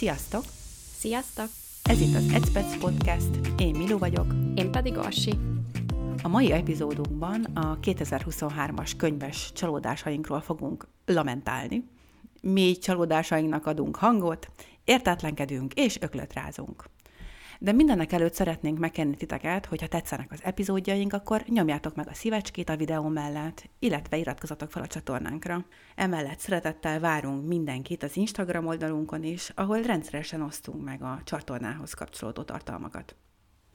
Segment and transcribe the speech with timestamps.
[0.00, 0.44] Sziasztok!
[0.98, 1.48] Sziasztok!
[1.82, 3.28] Ez itt az Egyperc Podcast,
[3.58, 4.26] én Miló vagyok.
[4.54, 5.32] Én pedig Orsi.
[6.22, 11.84] A mai epizódunkban a 2023-as könyves csalódásainkról fogunk lamentálni.
[12.42, 14.50] Mély csalódásainknak adunk hangot,
[14.84, 16.84] értetlenkedünk és öklötrázunk.
[17.62, 22.14] De mindenek előtt szeretnénk megkérni titeket, hogy ha tetszenek az epizódjaink, akkor nyomjátok meg a
[22.14, 25.64] szívecskét a videó mellett, illetve iratkozzatok fel a csatornánkra.
[25.94, 32.42] Emellett szeretettel várunk mindenkit az Instagram oldalunkon is, ahol rendszeresen osztunk meg a csatornához kapcsolódó
[32.42, 33.16] tartalmakat.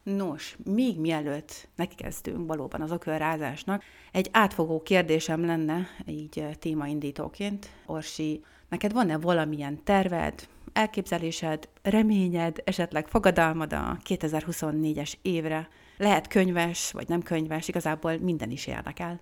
[0.03, 7.69] Nos, még mielőtt nekikezdünk valóban az ökölrázásnak, egy átfogó kérdésem lenne, így témaindítóként.
[7.85, 15.67] Orsi, neked van-e valamilyen terved, elképzelésed, reményed, esetleg fogadalmad a 2024-es évre?
[15.97, 19.21] Lehet könyves, vagy nem könyves, igazából minden is érdekel.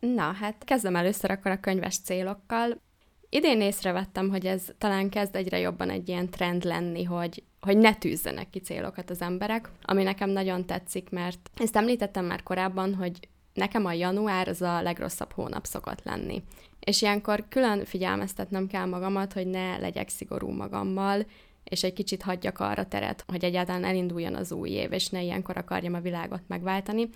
[0.00, 2.80] Na, hát kezdem először akkor a könyves célokkal.
[3.28, 7.94] Idén észrevettem, hogy ez talán kezd egyre jobban egy ilyen trend lenni, hogy, hogy ne
[7.94, 13.28] tűzzenek ki célokat az emberek, ami nekem nagyon tetszik, mert ezt említettem már korábban, hogy
[13.54, 16.42] nekem a január az a legrosszabb hónap szokott lenni.
[16.80, 21.26] És ilyenkor külön figyelmeztetnem kell magamat, hogy ne legyek szigorú magammal,
[21.64, 25.56] és egy kicsit hagyjak arra teret, hogy egyáltalán elinduljon az új év, és ne ilyenkor
[25.56, 27.08] akarjam a világot megváltani.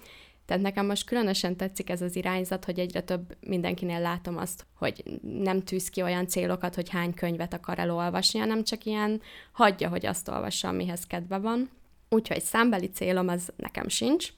[0.47, 5.03] Tehát nekem most különösen tetszik ez az irányzat, hogy egyre több mindenkinél látom azt, hogy
[5.23, 9.21] nem tűz ki olyan célokat, hogy hány könyvet akar elolvasni, hanem csak ilyen
[9.53, 11.71] hagyja, hogy azt olvassa, amihez kedve van.
[12.09, 14.29] Úgyhogy számbeli célom az nekem sincs,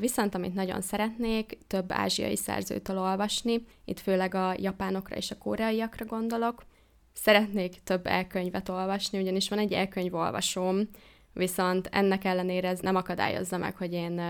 [0.00, 6.04] Viszont amit nagyon szeretnék, több ázsiai szerzőtől olvasni, itt főleg a japánokra és a koreaiakra
[6.04, 6.64] gondolok.
[7.12, 10.88] Szeretnék több elkönyvet olvasni, ugyanis van egy elkönyvolvasóm,
[11.32, 14.20] viszont ennek ellenére ez nem akadályozza meg, hogy én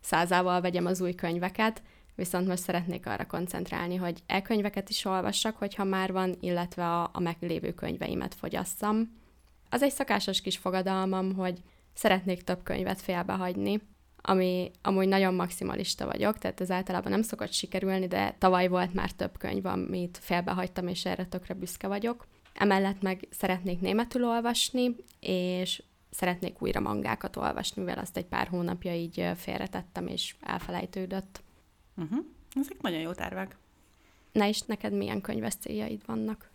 [0.00, 1.82] százával vegyem az új könyveket,
[2.14, 7.20] viszont most szeretnék arra koncentrálni, hogy elkönyveket is olvassak, hogyha már van, illetve a, a
[7.20, 9.16] meglévő könyveimet fogyasszam.
[9.70, 11.62] Az egy szakásos kis fogadalmam, hogy
[11.94, 13.80] szeretnék több könyvet félbehagyni,
[14.26, 19.10] ami amúgy nagyon maximalista vagyok, tehát ez általában nem szokott sikerülni, de tavaly volt már
[19.10, 22.26] több könyv, amit félbehagytam, és erre tökre büszke vagyok.
[22.54, 28.94] Emellett meg szeretnék németül olvasni, és szeretnék újra mangákat olvasni, mivel azt egy pár hónapja
[28.94, 31.42] így félretettem, és elfelejtődött.
[31.96, 32.24] Uh-huh.
[32.54, 33.56] Ezek nagyon jó tervek.
[34.32, 36.50] Na és neked milyen könyves céljaid vannak?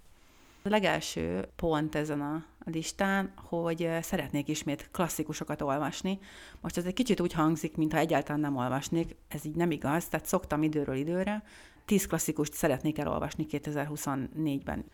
[0.63, 6.19] A legelső pont ezen a listán, hogy szeretnék ismét klasszikusokat olvasni.
[6.61, 10.25] Most ez egy kicsit úgy hangzik, mintha egyáltalán nem olvasnék, ez így nem igaz, tehát
[10.25, 11.43] szoktam időről időre.
[11.85, 14.85] Tíz klasszikust szeretnék elolvasni 2024-ben.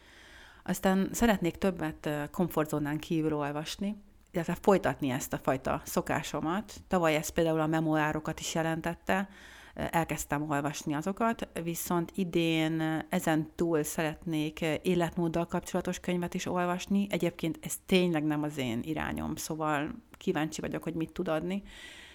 [0.63, 3.96] Aztán szeretnék többet komfortzónán kívül olvasni,
[4.31, 6.74] illetve folytatni ezt a fajta szokásomat.
[6.88, 9.30] Tavaly ez például a memoárokat is jelentette,
[9.75, 17.08] elkezdtem olvasni azokat, viszont idén ezen túl szeretnék életmóddal kapcsolatos könyvet is olvasni.
[17.09, 21.63] Egyébként ez tényleg nem az én irányom, szóval kíváncsi vagyok, hogy mit tud adni.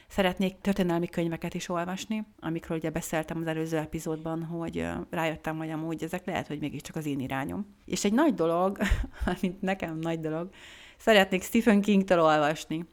[0.08, 6.02] Szeretnék történelmi könyveket is olvasni, amikről ugye beszéltem az előző epizódban, hogy rájöttem, hogy amúgy
[6.02, 7.66] ezek lehet, hogy mégiscsak az én irányom.
[7.84, 8.78] És egy nagy dolog,
[9.42, 10.50] mint nekem nagy dolog,
[10.96, 12.86] szeretnék Stephen King-től olvasni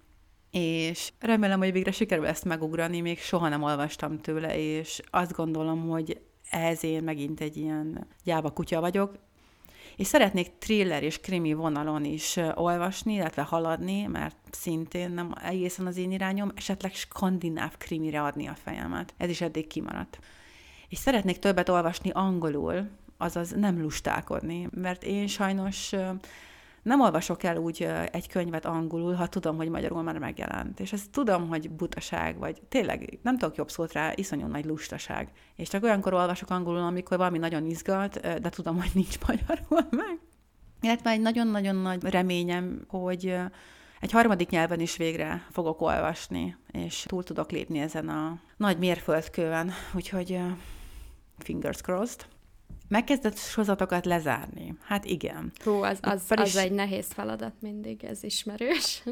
[0.58, 5.90] és remélem, hogy végre sikerül ezt megugrani, még soha nem olvastam tőle, és azt gondolom,
[5.90, 9.16] hogy ehhez én megint egy ilyen gyáva kutya vagyok,
[9.96, 15.98] és szeretnék thriller és krimi vonalon is olvasni, illetve haladni, mert szintén nem egészen az
[15.98, 19.14] én irányom, esetleg skandináv krimire adni a fejemet.
[19.18, 20.20] Ez is eddig kimaradt.
[20.90, 25.94] És szeretnék többet olvasni angolul, azaz nem lustálkodni, mert én sajnos
[26.88, 30.80] nem olvasok el úgy egy könyvet angolul, ha tudom, hogy magyarul már megjelent.
[30.80, 35.32] És ezt tudom, hogy butaság, vagy tényleg nem tudok jobb szót rá, iszonyú nagy lustaság.
[35.56, 40.20] És csak olyankor olvasok angolul, amikor valami nagyon izgat, de tudom, hogy nincs magyarul meg.
[40.82, 43.36] Illetve egy nagyon-nagyon nagy reményem, hogy
[44.00, 49.72] egy harmadik nyelven is végre fogok olvasni, és túl tudok lépni ezen a nagy mérföldkően,
[49.94, 50.40] úgyhogy
[51.38, 52.26] fingers crossed.
[52.88, 54.78] Megkezdett sorozatokat lezárni.
[54.84, 55.52] Hát igen.
[55.64, 56.56] Hú, az, az, az is...
[56.56, 59.04] egy nehéz feladat mindig, ez ismerős.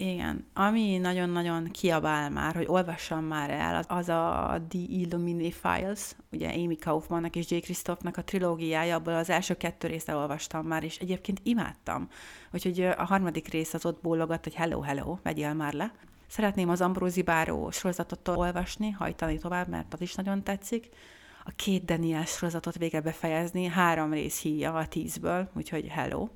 [0.00, 0.46] Igen.
[0.54, 6.76] Ami nagyon-nagyon kiabál már, hogy olvassam már el, az a The Illuminati Files, ugye Amy
[6.76, 7.56] Kaufmannak és J.
[7.56, 12.08] Christophnak a trilógiája, abból az első kettő részt olvastam már, és egyébként imádtam.
[12.52, 15.92] Úgyhogy a harmadik rész az ott bólogat, hogy hello, hello, vegyél már le.
[16.26, 20.88] Szeretném az Ambrózi Báró sorozatot olvasni, hajtani tovább, mert az is nagyon tetszik
[21.48, 26.28] a két Daniel sorozatot végre befejezni, három rész híja a tízből, úgyhogy hello.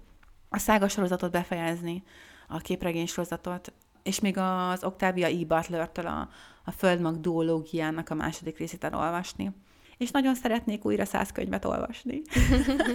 [0.48, 2.02] A szága sorozatot befejezni,
[2.48, 3.72] a képregény sorozatot,
[4.02, 5.44] és még az Octavia E.
[5.46, 6.28] Butler-től a,
[6.64, 9.50] a Földmag duológiának a második részét elolvasni.
[9.96, 12.22] És nagyon szeretnék újra száz könyvet olvasni.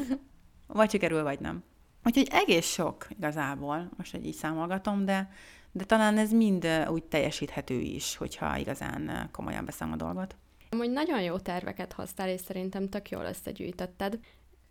[0.67, 1.63] vagy sikerül, vagy nem.
[2.03, 5.31] Úgyhogy egész sok igazából, most egy így számolgatom, de,
[5.71, 10.35] de talán ez mind úgy teljesíthető is, hogyha igazán komolyan veszem a dolgot.
[10.69, 14.19] Amúgy nagyon jó terveket hoztál, és szerintem tök jól összegyűjtötted.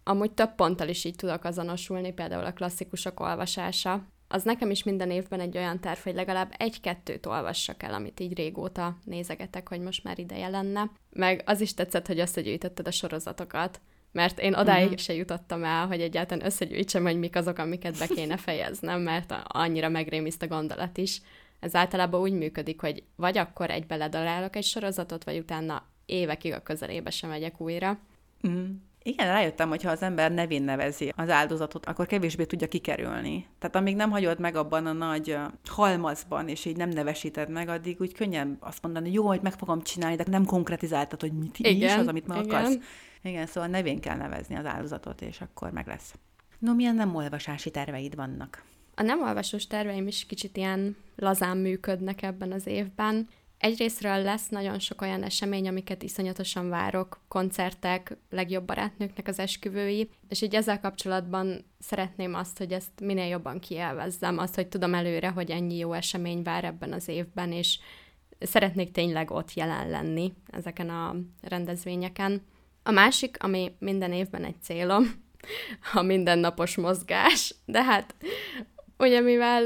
[0.04, 4.06] Amúgy több ponttal is így tudok azonosulni, például a klasszikusok olvasása.
[4.28, 8.36] Az nekem is minden évben egy olyan terv, hogy legalább egy-kettőt olvassak el, amit így
[8.36, 10.90] régóta nézegetek, hogy most már ideje lenne.
[11.10, 13.80] Meg az is tetszett, hogy összegyűjtötted a sorozatokat
[14.16, 14.98] mert én odáig uh-huh.
[14.98, 19.88] se jutottam el, hogy egyáltalán összegyűjtsem, hogy mik azok, amiket be kéne fejeznem, mert annyira
[19.88, 21.20] megrémiszt a gondolat is.
[21.60, 26.62] Ez általában úgy működik, hogy vagy akkor egy beledarálok egy sorozatot, vagy utána évekig a
[26.62, 27.98] közelébe sem megyek újra.
[28.42, 28.66] Uh-huh.
[29.06, 33.46] Igen, rájöttem, hogy ha az ember nevén nevezi az áldozatot, akkor kevésbé tudja kikerülni.
[33.58, 35.38] Tehát amíg nem hagyod meg abban a nagy
[35.68, 39.82] halmazban, és így nem nevesíted meg, addig úgy könnyen azt mondani, jó, hogy meg fogom
[39.82, 42.54] csinálni, de nem konkretizáltad, hogy mit igen, is az, amit meg igen.
[42.54, 42.78] akarsz.
[43.22, 46.14] Igen, szóval nevén kell nevezni az áldozatot, és akkor meg lesz.
[46.58, 48.64] No, milyen nem olvasási terveid vannak?
[48.98, 53.28] A nem olvasós terveim is kicsit ilyen lazán működnek ebben az évben.
[53.58, 60.42] Egyrésztről lesz nagyon sok olyan esemény, amiket iszonyatosan várok, koncertek, legjobb barátnőknek az esküvői, és
[60.42, 65.50] így ezzel kapcsolatban szeretném azt, hogy ezt minél jobban kielvezzem, azt, hogy tudom előre, hogy
[65.50, 67.78] ennyi jó esemény vár ebben az évben, és
[68.38, 72.42] szeretnék tényleg ott jelen lenni ezeken a rendezvényeken.
[72.82, 75.04] A másik, ami minden évben egy célom,
[75.94, 78.14] a mindennapos mozgás, de hát
[78.98, 79.64] ugye mivel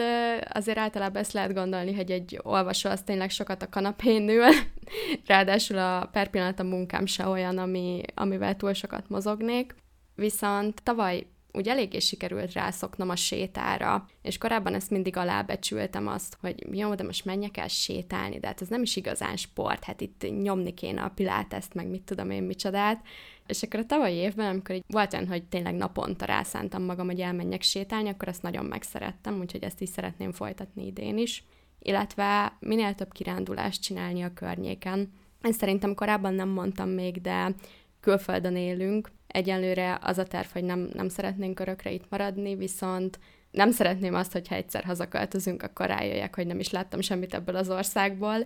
[0.52, 4.50] azért általában ezt lehet gondolni, hogy egy olvasó az tényleg sokat a kanapén ül,
[5.26, 9.74] ráadásul a per pillanat a munkám se olyan, ami, amivel túl sokat mozognék,
[10.14, 16.76] viszont tavaly úgy eléggé sikerült rászoknom a sétára, és korábban ezt mindig alábecsültem azt, hogy
[16.76, 20.26] jó, de most menjek el sétálni, de hát ez nem is igazán sport, hát itt
[20.42, 23.02] nyomni kéne a piláteszt, meg mit tudom én micsodát,
[23.50, 27.20] és akkor a tavalyi évben, amikor így volt olyan, hogy tényleg naponta rászántam magam, hogy
[27.20, 31.44] elmenjek sétálni, akkor ezt nagyon megszerettem, úgyhogy ezt is szeretném folytatni idén is.
[31.78, 35.12] Illetve minél több kirándulást csinálni a környéken.
[35.40, 37.54] Ezt szerintem korábban nem mondtam még, de
[38.00, 43.18] külföldön élünk, Egyelőre az a terv, hogy nem, nem szeretnénk örökre itt maradni, viszont
[43.50, 47.70] nem szeretném azt, hogyha egyszer hazaköltözünk, akkor rájöjjek, hogy nem is láttam semmit ebből az
[47.70, 48.36] országból.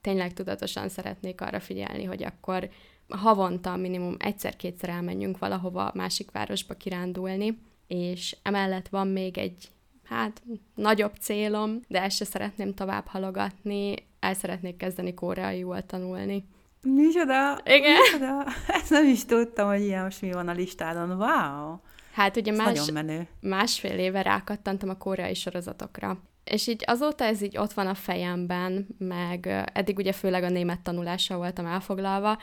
[0.00, 2.68] Tényleg tudatosan szeretnék arra figyelni, hogy akkor
[3.16, 9.68] havonta minimum egyszer-kétszer elmenjünk valahova másik városba kirándulni, és emellett van még egy
[10.04, 10.42] hát
[10.74, 16.44] nagyobb célom, de ezt se szeretném tovább halogatni, el szeretnék kezdeni koreaiul tanulni.
[16.82, 17.60] Micsoda?
[17.64, 17.96] Igen.
[18.02, 18.44] Micsoda?
[18.78, 21.10] Ezt nem is tudtam, hogy ilyen most mi van a listádon.
[21.10, 21.76] Wow!
[22.12, 22.92] Hát ugye más,
[23.40, 26.18] másfél éve rákattantam a koreai sorozatokra.
[26.44, 30.80] És így azóta ez így ott van a fejemben, meg eddig ugye főleg a német
[30.80, 32.38] tanulással voltam elfoglalva,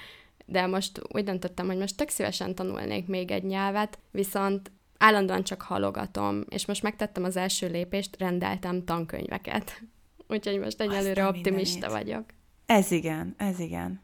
[0.45, 5.61] de most úgy döntöttem, hogy most tök szívesen tanulnék még egy nyelvet, viszont állandóan csak
[5.61, 9.81] halogatom, és most megtettem az első lépést, rendeltem tankönyveket.
[10.27, 12.23] Úgyhogy most egyelőre optimista vagyok.
[12.65, 14.01] Ez igen, ez igen.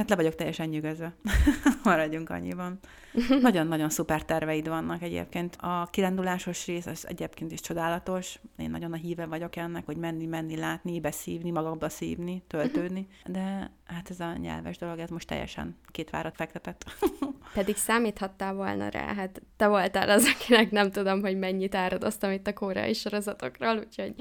[0.00, 1.12] Hát le vagyok teljesen nyugodva.
[1.84, 2.78] Maradjunk annyiban.
[3.42, 5.56] Nagyon-nagyon szuper terveid vannak egyébként.
[5.56, 8.40] A kirándulásos rész az egyébként is csodálatos.
[8.56, 13.06] Én nagyon a híve vagyok ennek, hogy menni, menni, látni, beszívni, magamba szívni, töltődni.
[13.26, 16.84] De hát ez a nyelves dolog, ez most teljesen két várat fektetett.
[17.54, 22.46] Pedig számíthattál volna rá, hát te voltál az, akinek nem tudom, hogy mennyit áradoztam itt
[22.46, 24.14] a koreai sorozatokról, úgyhogy...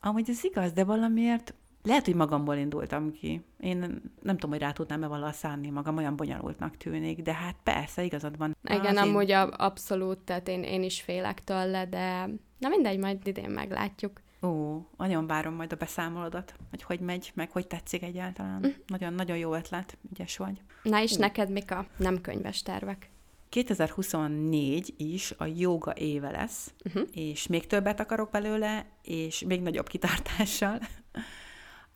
[0.00, 1.54] Amúgy ez igaz, de valamiért
[1.84, 3.44] lehet, hogy magamból indultam ki.
[3.60, 3.78] Én
[4.22, 8.36] nem tudom, hogy rá tudnám-e valaha szánni magam, olyan bonyolultnak tűnik, de hát persze, igazad
[8.36, 8.56] van.
[8.64, 9.36] Igen, az amúgy én...
[9.36, 14.22] abszolút, tehát én, én is félek tőle, de na mindegy, majd idén meglátjuk.
[14.42, 18.74] Ó, nagyon várom majd a beszámolodat, hogy hogy megy, meg hogy tetszik egyáltalán.
[18.86, 19.40] Nagyon-nagyon mm.
[19.40, 20.62] jó ötlet, ügyes vagy.
[20.82, 21.18] Na és Ó.
[21.18, 23.10] neked mik a nem könyves tervek?
[23.48, 27.08] 2024 is a joga éve lesz, uh-huh.
[27.12, 30.80] és még többet akarok belőle, és még nagyobb kitartással.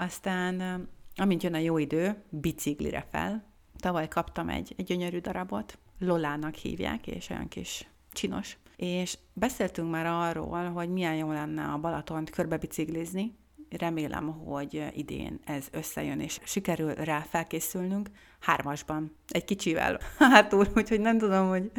[0.01, 0.87] Aztán,
[1.17, 3.45] amint jön a jó idő, biciklire fel.
[3.79, 8.57] Tavaly kaptam egy, egy gyönyörű darabot, Lolának hívják, és olyan kis csinos.
[8.77, 13.37] És beszéltünk már arról, hogy milyen jó lenne a Balatont körbe biciklizni.
[13.71, 21.19] Remélem, hogy idén ez összejön, és sikerül rá felkészülnünk hármasban, egy kicsivel hátul, úgyhogy nem
[21.19, 21.71] tudom, hogy,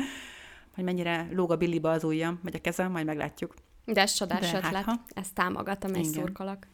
[0.76, 3.54] hogy mennyire lóg a billiba az ujjam, vagy a kezem, majd meglátjuk.
[3.86, 6.68] De ez csodás ötlet, hát, ezt támogatom és szurkolok.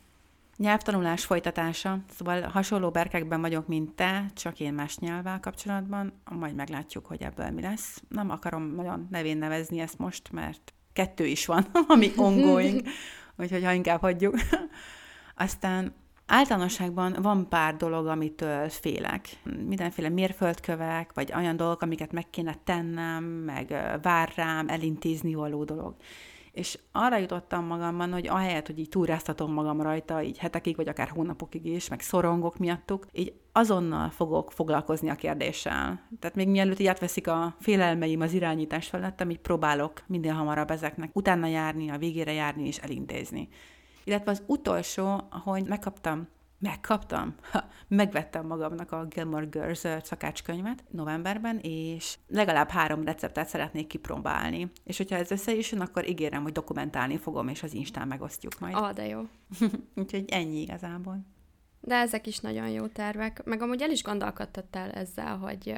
[0.57, 7.05] Nyelvtanulás folytatása, szóval hasonló berkekben vagyok, mint te, csak én más nyelvvel kapcsolatban, majd meglátjuk,
[7.05, 8.03] hogy ebből mi lesz.
[8.09, 12.81] Nem akarom nagyon nevén nevezni ezt most, mert kettő is van, ami ongoing,
[13.37, 14.35] úgyhogy ha inkább hagyjuk.
[15.35, 15.93] Aztán
[16.27, 19.29] Általánosságban van pár dolog, amitől félek.
[19.67, 23.67] Mindenféle mérföldkövek, vagy olyan dolgok, amiket meg kéne tennem, meg
[24.01, 25.95] vár rám, elintézni való dolog.
[26.55, 31.07] És arra jutottam magamban, hogy ahelyett, hogy így túráztatom magam rajta, így hetekig, vagy akár
[31.07, 36.07] hónapokig is, meg szorongok miattuk, így azonnal fogok foglalkozni a kérdéssel.
[36.19, 41.09] Tehát még mielőtt így átveszik a félelmeim az irányítás felettem, így próbálok minél hamarabb ezeknek
[41.13, 43.49] utána járni, a végére járni és elintézni.
[44.03, 46.27] Illetve az utolsó, hogy megkaptam
[46.65, 54.71] megkaptam, ha, megvettem magamnak a Gilmore Girls szakácskönyvet novemberben, és legalább három receptet szeretnék kipróbálni.
[54.83, 58.59] És hogyha ez össze is jön, akkor ígérem, hogy dokumentálni fogom, és az Instán megosztjuk
[58.59, 58.75] majd.
[58.75, 59.21] Ah, de jó.
[59.95, 61.34] Úgyhogy ennyi igazából.
[61.87, 63.43] De ezek is nagyon jó tervek.
[63.43, 65.73] Meg amúgy el is gondolkodtattál ezzel, hogy,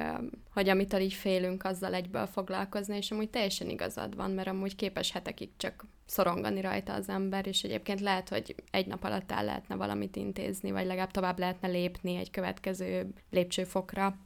[0.52, 5.12] hogy amitől így félünk, azzal egyből foglalkozni, és amúgy teljesen igazad van, mert amúgy képes
[5.12, 9.74] hetekig csak szorongani rajta az ember, és egyébként lehet, hogy egy nap alatt el lehetne
[9.74, 14.16] valamit intézni, vagy legalább tovább lehetne lépni egy következő lépcsőfokra.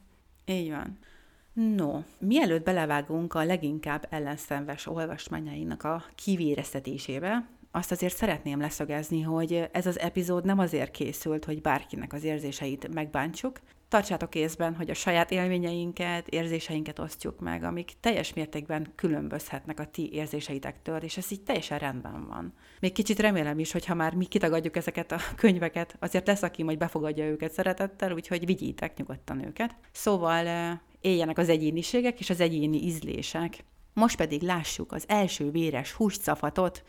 [0.45, 0.97] Így van.
[1.53, 9.85] No, mielőtt belevágunk a leginkább ellenszenves olvasmányainak a kivéreztetésébe, azt azért szeretném leszögezni, hogy ez
[9.85, 13.59] az epizód nem azért készült, hogy bárkinek az érzéseit megbántsuk.
[13.87, 20.13] Tartsátok észben, hogy a saját élményeinket, érzéseinket osztjuk meg, amik teljes mértékben különbözhetnek a ti
[20.13, 22.53] érzéseitektől, és ez így teljesen rendben van.
[22.79, 26.63] Még kicsit remélem is, hogy ha már mi kitagadjuk ezeket a könyveket, azért lesz, aki
[26.63, 29.75] majd befogadja őket szeretettel, úgyhogy vigyítek nyugodtan őket.
[29.91, 33.65] Szóval éljenek az egyéniségek és az egyéni ízlések.
[33.93, 36.83] Most pedig lássuk az első véres húscafatot,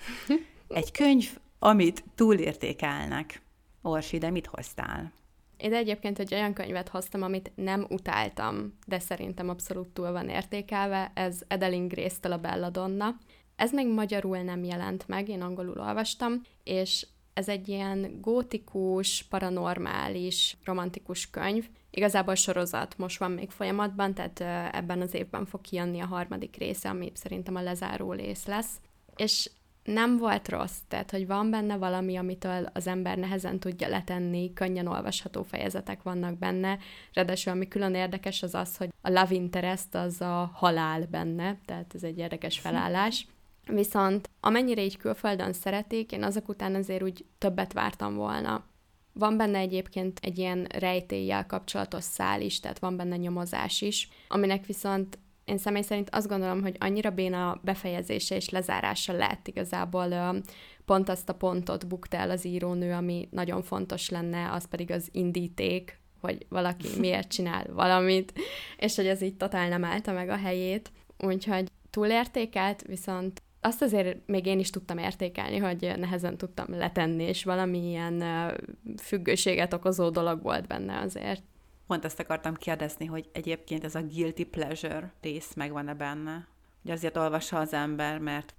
[0.68, 3.42] egy könyv, amit túlértékelnek.
[3.82, 5.12] Orsi, de mit hoztál?
[5.56, 11.12] Én egyébként egy olyan könyvet hoztam, amit nem utáltam, de szerintem abszolút túl van értékelve,
[11.14, 13.16] ez Edelin Grace-től a Belladonna.
[13.56, 20.56] Ez még magyarul nem jelent meg, én angolul olvastam, és ez egy ilyen gótikus, paranormális,
[20.64, 21.68] romantikus könyv.
[21.90, 24.40] Igazából sorozat most van még folyamatban, tehát
[24.74, 28.80] ebben az évben fog kijönni a harmadik része, ami szerintem a lezáró rész lesz.
[29.16, 29.50] És
[29.84, 34.86] nem volt rossz, tehát hogy van benne valami, amitől az ember nehezen tudja letenni, könnyen
[34.86, 36.78] olvasható fejezetek vannak benne,
[37.12, 41.94] ráadásul ami külön érdekes az az, hogy a love interest az a halál benne, tehát
[41.94, 43.26] ez egy érdekes felállás.
[43.66, 48.64] Viszont amennyire így külföldön szeretik, én azok után azért úgy többet vártam volna.
[49.12, 54.66] Van benne egyébként egy ilyen rejtéllyel kapcsolatos szál is, tehát van benne nyomozás is, aminek
[54.66, 60.42] viszont én személy szerint azt gondolom, hogy annyira béna befejezése és lezárása lett igazából
[60.84, 65.08] pont azt a pontot bukta el az írónő, ami nagyon fontos lenne, az pedig az
[65.12, 68.32] indíték, hogy valaki miért csinál valamit,
[68.76, 70.92] és hogy ez így totál nem állta meg a helyét.
[71.18, 77.44] Úgyhogy túlértékelt, viszont azt azért még én is tudtam értékelni, hogy nehezen tudtam letenni, és
[77.44, 78.22] valamilyen
[79.02, 81.42] függőséget okozó dolog volt benne azért.
[81.86, 86.46] Pont ezt akartam kérdezni, hogy egyébként ez a guilty pleasure rész megvan-e benne?
[86.82, 88.54] Hogy azért olvassa az ember, mert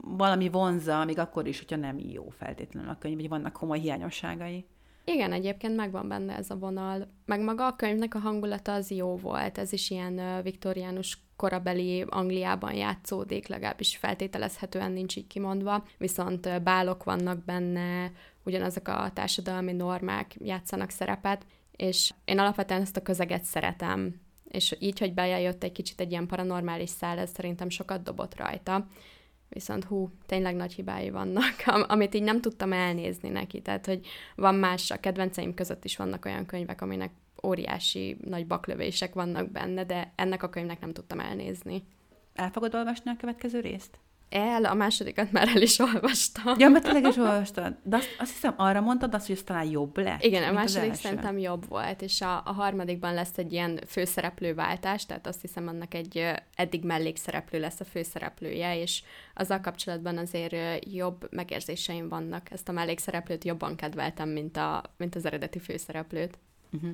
[0.00, 4.66] valami vonza, még akkor is, hogyha nem jó feltétlenül a könyv, hogy vannak komoly hiányosságai.
[5.04, 7.08] Igen, egyébként megvan benne ez a vonal.
[7.26, 9.58] Meg maga a könyvnek a hangulata az jó volt.
[9.58, 17.44] Ez is ilyen viktoriánus korabeli Angliában játszódik, legalábbis feltételezhetően nincs így kimondva, viszont bálok vannak
[17.44, 18.12] benne,
[18.44, 24.98] ugyanazok a társadalmi normák játszanak szerepet, és én alapvetően ezt a közeget szeretem, és így,
[24.98, 28.86] hogy bejött egy kicsit egy ilyen paranormális szál, ez szerintem sokat dobott rajta.
[29.48, 31.54] Viszont hú, tényleg nagy hibái vannak,
[31.86, 33.62] amit így nem tudtam elnézni neki.
[33.62, 37.10] Tehát, hogy van más, a kedvenceim között is vannak olyan könyvek, aminek
[37.42, 41.82] óriási nagy baklövések vannak benne, de ennek a könyvnek nem tudtam elnézni.
[42.34, 43.98] El fogod olvasni a következő részt?
[44.34, 46.58] El, a másodikat már el is olvastam.
[46.58, 47.76] Ja, mert tényleg is olvastad.
[47.82, 50.22] De azt, azt hiszem, arra mondtad azt, hogy ez talán jobb lett.
[50.22, 55.26] Igen, a második szerintem jobb volt, és a, a harmadikban lesz egy ilyen főszereplőváltás, tehát
[55.26, 59.02] azt hiszem, annak egy eddig mellékszereplő lesz a főszereplője, és
[59.34, 62.50] azzal kapcsolatban azért jobb megérzéseim vannak.
[62.50, 66.38] Ezt a mellékszereplőt jobban kedveltem, mint, a, mint az eredeti főszereplőt.
[66.72, 66.90] Uh-huh.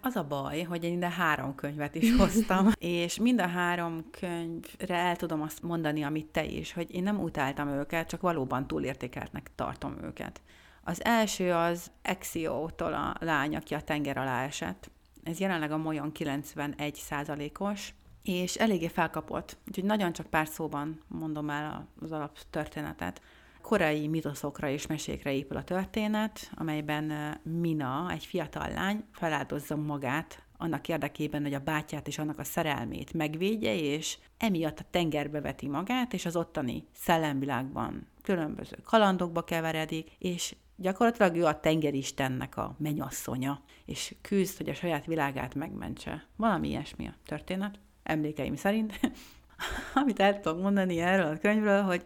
[0.00, 4.94] Az a baj, hogy én ide három könyvet is hoztam, és mind a három könyvre
[4.94, 9.50] el tudom azt mondani, amit te is, hogy én nem utáltam őket, csak valóban túlértékeltnek
[9.54, 10.40] tartom őket.
[10.84, 14.90] Az első az Exio-tól a lány, aki a tenger alá esett.
[15.22, 21.50] Ez jelenleg a Molyon 91 százalékos, és eléggé felkapott, úgyhogy nagyon csak pár szóban mondom
[21.50, 23.20] el az alaptörténetet
[23.68, 30.88] korai mitoszokra és mesékre épül a történet, amelyben Mina, egy fiatal lány, feláldozza magát annak
[30.88, 36.12] érdekében, hogy a bátyát és annak a szerelmét megvédje, és emiatt a tengerbe veti magát,
[36.12, 44.14] és az ottani szellemvilágban különböző kalandokba keveredik, és gyakorlatilag ő a tengeristennek a menyasszonya, és
[44.22, 46.26] küzd, hogy a saját világát megmentse.
[46.36, 49.00] Valami ilyesmi a történet, emlékeim szerint.
[49.94, 52.04] Amit el tudok mondani erről a könyvről, hogy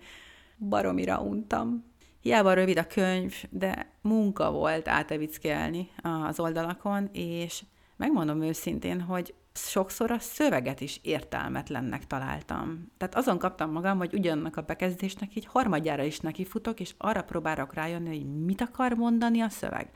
[0.68, 1.84] baromira untam.
[2.20, 7.64] Hiába rövid a könyv, de munka volt átevickelni az oldalakon, és
[7.96, 12.92] megmondom őszintén, hogy sokszor a szöveget is értelmetlennek találtam.
[12.96, 17.74] Tehát azon kaptam magam, hogy ugyanannak a bekezdésnek így harmadjára is nekifutok, és arra próbálok
[17.74, 19.90] rájönni, hogy mit akar mondani a szöveg.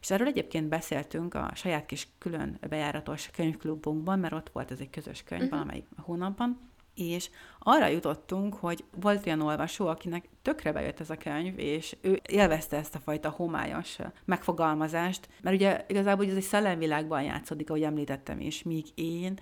[0.00, 4.90] És erről egyébként beszéltünk a saját kis külön bejáratos könyvklubunkban, mert ott volt ez egy
[4.90, 5.58] közös könyv uh-huh.
[5.58, 11.58] valamelyik hónapban, és arra jutottunk, hogy volt olyan olvasó, akinek tökre bejött ez a könyv,
[11.58, 17.70] és ő élvezte ezt a fajta homályos megfogalmazást, mert ugye igazából ez egy szellemvilágban játszódik,
[17.70, 19.38] ahogy említettem is, míg én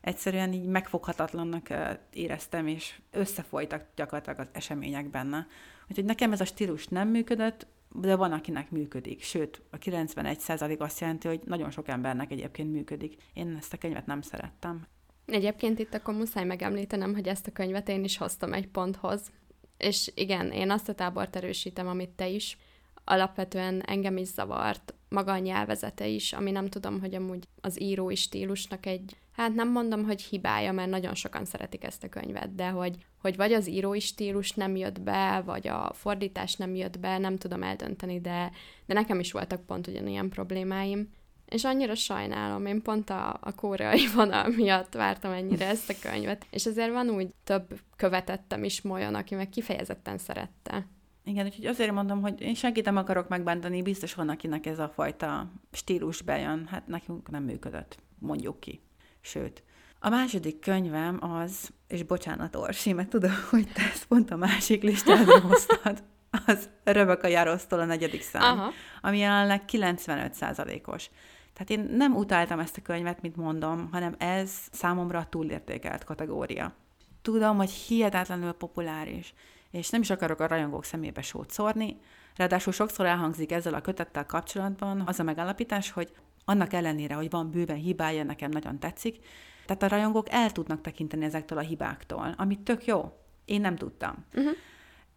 [0.00, 1.68] egyszerűen így megfoghatatlannak
[2.12, 5.46] éreztem, és összefolytak gyakorlatilag az események benne.
[5.88, 9.22] Úgyhogy nekem ez a stílus nem működött, de van, akinek működik.
[9.22, 13.22] Sőt, a 91% azt jelenti, hogy nagyon sok embernek egyébként működik.
[13.32, 14.86] Én ezt a könyvet nem szerettem.
[15.30, 19.30] Egyébként itt akkor muszáj megemlítenem, hogy ezt a könyvet én is hoztam egy ponthoz.
[19.76, 22.58] És igen, én azt a tábort erősítem, amit te is.
[23.04, 28.14] Alapvetően engem is zavart maga a nyelvezete is, ami nem tudom, hogy amúgy az írói
[28.14, 32.68] stílusnak egy, hát nem mondom, hogy hibája, mert nagyon sokan szeretik ezt a könyvet, de
[32.68, 37.18] hogy, hogy vagy az írói stílus nem jött be, vagy a fordítás nem jött be,
[37.18, 38.50] nem tudom eldönteni, de,
[38.86, 41.08] de nekem is voltak pont ugyanilyen problémáim.
[41.48, 46.46] És annyira sajnálom, én pont a, a koreai vonal miatt vártam ennyire ezt a könyvet.
[46.50, 50.86] És azért van úgy több követettem is molyan, aki meg kifejezetten szerette.
[51.24, 54.88] Igen, úgyhogy azért mondom, hogy én senkit nem akarok megbántani, biztos van, akinek ez a
[54.88, 56.66] fajta stílus bejön.
[56.70, 58.80] Hát nekünk nem működött, mondjuk ki.
[59.20, 59.62] Sőt,
[60.00, 64.82] a második könyvem az, és bocsánat Orsi, mert tudom, hogy te ezt pont a másik
[64.82, 66.02] listádra hoztad,
[66.46, 68.70] az Röbök a Jarosztól a negyedik szám, Aha.
[69.00, 71.10] ami jelenleg 95%-os.
[71.58, 76.74] Tehát én nem utáltam ezt a könyvet, mint mondom, hanem ez számomra a túlértékelt kategória.
[77.22, 79.34] Tudom, hogy hihetetlenül populáris,
[79.70, 81.96] és nem is akarok a rajongók szemébe sót szórni,
[82.36, 86.12] ráadásul sokszor elhangzik ezzel a kötettel kapcsolatban az a megállapítás, hogy
[86.44, 89.18] annak ellenére, hogy van bőven hibája, nekem nagyon tetszik,
[89.66, 93.12] tehát a rajongók el tudnak tekinteni ezektől a hibáktól, amit tök jó.
[93.44, 94.24] Én nem tudtam.
[94.34, 94.52] Uh-huh.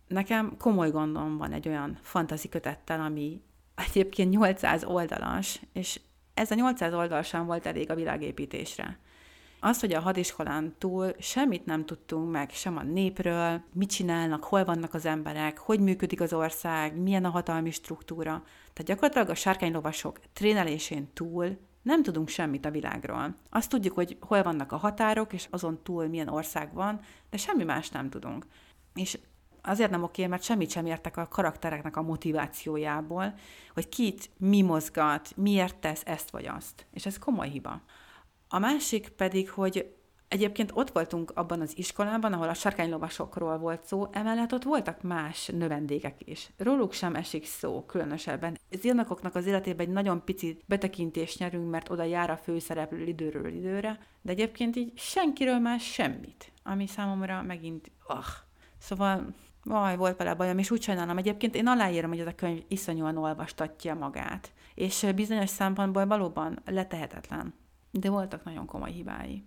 [0.07, 3.41] Nekem komoly gondom van egy olyan fantazi kötettel, ami
[3.75, 5.99] egyébként 800 oldalas, és
[6.33, 8.99] ez a 800 oldal sem volt elég a világépítésre.
[9.63, 14.65] Az, hogy a hadiskolán túl semmit nem tudtunk meg, sem a népről, mit csinálnak, hol
[14.65, 18.43] vannak az emberek, hogy működik az ország, milyen a hatalmi struktúra.
[18.73, 23.35] Tehát gyakorlatilag a sárkánylovasok trénelésén túl nem tudunk semmit a világról.
[23.49, 27.63] Azt tudjuk, hogy hol vannak a határok, és azon túl milyen ország van, de semmi
[27.63, 28.45] más nem tudunk.
[28.93, 29.19] És
[29.63, 33.33] azért nem oké, mert semmit sem értek a karaktereknek a motivációjából,
[33.73, 36.85] hogy kit mi mozgat, miért tesz ezt vagy azt.
[36.93, 37.81] És ez komoly hiba.
[38.47, 39.95] A másik pedig, hogy
[40.31, 45.45] Egyébként ott voltunk abban az iskolában, ahol a sárkánylovasokról volt szó, emellett ott voltak más
[45.45, 46.51] növendékek is.
[46.57, 48.57] Róluk sem esik szó különösebben.
[48.71, 53.53] Az írnakoknak az életében egy nagyon pici betekintést nyerünk, mert oda jár a főszereplő időről
[53.53, 58.25] időre, de egyébként így senkiről más semmit, ami számomra megint, ah.
[58.77, 61.17] Szóval Vaj, volt vele bajom, és úgy sajnálom.
[61.17, 64.51] Egyébként én aláírom, hogy ez a könyv iszonyúan olvastatja magát.
[64.75, 67.53] És bizonyos szempontból valóban letehetetlen.
[67.91, 69.43] De voltak nagyon komoly hibái.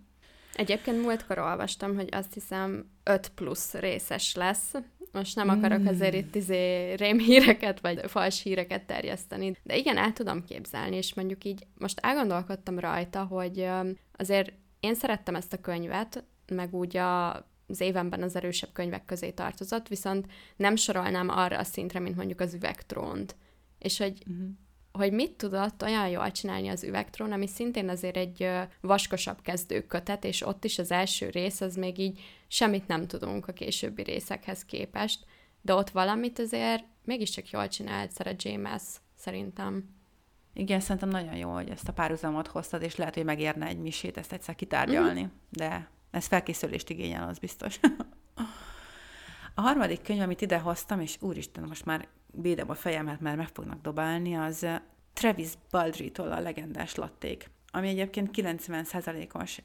[0.53, 4.73] Egyébként múltkor olvastam, hogy azt hiszem 5 plusz részes lesz.
[5.11, 5.87] Most nem akarok mm.
[5.87, 9.55] azért itt izé rémhíreket, vagy fals híreket terjeszteni.
[9.63, 13.69] De igen, el tudom képzelni, és mondjuk így most elgondolkodtam rajta, hogy
[14.17, 19.31] azért én szerettem ezt a könyvet, meg úgy a az évenben az erősebb könyvek közé
[19.31, 20.25] tartozott, viszont
[20.55, 23.35] nem sorolnám arra a szintre, mint mondjuk az üvegtrónt.
[23.79, 24.47] És hogy, uh-huh.
[24.91, 28.49] hogy mit tudott olyan jól csinálni az üvegtrón, ami szintén azért egy
[28.81, 33.53] vaskosabb kezdőkötet, és ott is az első rész, az még így semmit nem tudunk a
[33.53, 35.25] későbbi részekhez képest,
[35.61, 38.83] de ott valamit azért mégiscsak jól csinált Sarah James,
[39.15, 39.89] szerintem.
[40.53, 44.17] Igen, szerintem nagyon jó, hogy ezt a párhuzamot hoztad, és lehet, hogy megérne egy misét
[44.17, 45.35] ezt egyszer kitárgyalni, uh-huh.
[45.49, 47.79] de ez felkészülést igényel, az biztos.
[49.55, 53.47] a harmadik könyv, amit ide hoztam, és úristen, most már védem a fejemet, mert meg
[53.47, 54.75] fognak dobálni, az uh,
[55.13, 59.61] Travis Baldry-tól a legendás latték, ami egyébként 90%-os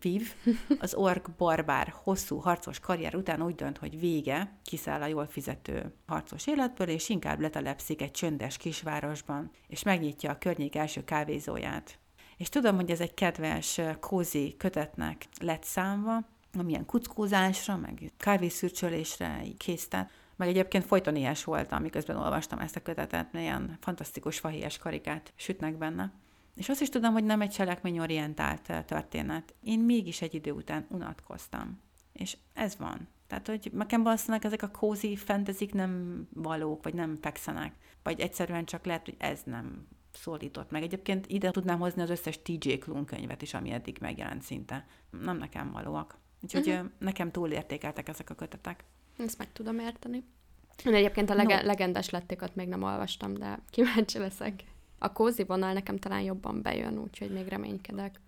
[0.00, 0.34] Viv,
[0.78, 5.94] az ork barbár hosszú harcos karrier után úgy dönt, hogy vége, kiszáll a jól fizető
[6.06, 11.98] harcos életből, és inkább letelepszik egy csöndes kisvárosban, és megnyitja a környék első kávézóját.
[12.42, 16.18] És tudom, hogy ez egy kedves kózi kötetnek lett számva,
[16.58, 23.34] amilyen kuckózásra, meg kávészürcsölésre készített, Meg egyébként folyton ilyes voltam, miközben olvastam ezt a kötetet,
[23.34, 26.12] ilyen fantasztikus fahéjas karikát sütnek benne.
[26.54, 29.54] És azt is tudom, hogy nem egy cselekményorientált történet.
[29.60, 31.80] Én mégis egy idő után unatkoztam.
[32.12, 33.08] És ez van.
[33.26, 37.74] Tehát, hogy nekem valószínűleg ezek a cozy fantasy nem valók, vagy nem fekszenek.
[38.02, 40.82] Vagy egyszerűen csak lehet, hogy ez nem szólított meg.
[40.82, 44.86] Egyébként ide tudnám hozni az összes TJ Klum könyvet is, ami eddig megjelent szinte.
[45.10, 46.18] Nem nekem valóak.
[46.42, 46.90] Úgyhogy uh-huh.
[46.98, 48.84] nekem túlértékeltek ezek a kötetek.
[49.18, 50.24] Ezt meg tudom érteni.
[50.84, 51.66] Én egyébként a lege- no.
[51.66, 54.64] legendás lettékat még nem olvastam, de kíváncsi leszek.
[54.98, 58.20] A kózi vonal nekem talán jobban bejön, úgyhogy még reménykedek.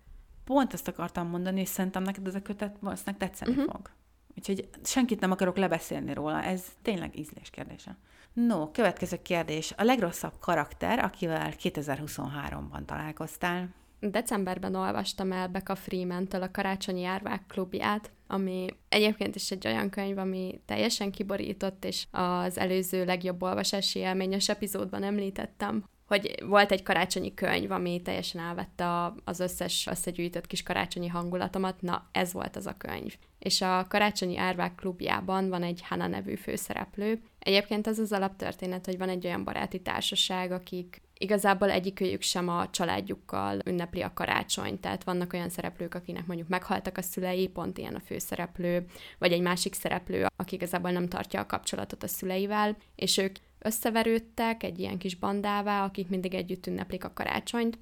[0.43, 3.71] Pont ezt akartam mondani, és szerintem neked ez a kötet valószínűleg tetszeni uh-huh.
[3.71, 3.89] fog.
[4.37, 7.97] Úgyhogy senkit nem akarok lebeszélni róla, ez tényleg ízlés kérdése.
[8.35, 9.73] No, következő kérdés.
[9.77, 13.69] A legrosszabb karakter, akivel 2023-ban találkoztál?
[13.99, 20.17] Decemberben olvastam el Becca Freeman-től a Karácsonyi Árvák klubját, ami egyébként is egy olyan könyv,
[20.17, 27.33] ami teljesen kiborított, és az előző legjobb olvasási élményes epizódban említettem, hogy volt egy karácsonyi
[27.33, 32.77] könyv, ami teljesen elvette az összes összegyűjtött kis karácsonyi hangulatomat, na ez volt az a
[32.77, 33.17] könyv.
[33.39, 37.21] És a Karácsonyi Árvák klubjában van egy Hana nevű főszereplő.
[37.45, 42.69] Egyébként az az alaptörténet, hogy van egy olyan baráti társaság, akik igazából egyikőjük sem a
[42.69, 47.95] családjukkal ünnepli a karácsonyt, tehát vannak olyan szereplők, akinek mondjuk meghaltak a szülei, pont ilyen
[47.95, 48.85] a főszereplő,
[49.19, 54.63] vagy egy másik szereplő, aki igazából nem tartja a kapcsolatot a szüleivel, és ők összeverődtek
[54.63, 57.77] egy ilyen kis bandává, akik mindig együtt ünneplik a karácsonyt,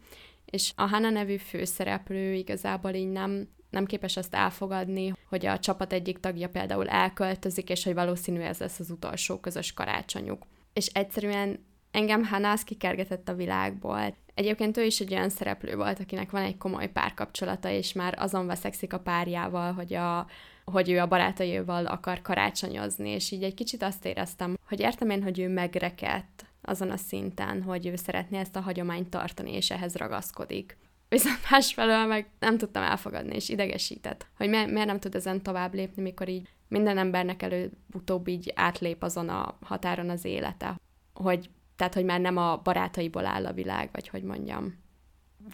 [0.46, 5.94] és a Hana nevű főszereplő igazából így nem, nem képes azt elfogadni, hogy a csapat
[5.94, 10.46] egyik tagja például elköltözik, és hogy valószínű ez lesz az utolsó közös karácsonyuk.
[10.74, 14.16] És egyszerűen engem Hanász kikergetett a világból.
[14.34, 18.46] Egyébként ő is egy olyan szereplő volt, akinek van egy komoly párkapcsolata, és már azon
[18.46, 20.28] veszekszik a párjával, hogy a
[20.66, 25.24] hogy ő a barátaival akar karácsonyozni, és így egy kicsit azt éreztem, hogy értem én,
[25.24, 29.96] hogy ő megrekedt azon a szinten, hogy ő szeretné ezt a hagyományt tartani, és ehhez
[29.96, 30.78] ragaszkodik.
[31.14, 35.74] Viszont másfelől meg nem tudtam elfogadni, és idegesített, hogy mi- miért nem tud ezen tovább
[35.74, 40.80] lépni, mikor így minden embernek előbb-utóbb így átlép azon a határon az élete,
[41.14, 44.82] hogy tehát, hogy már nem a barátaiból áll a világ, vagy hogy mondjam.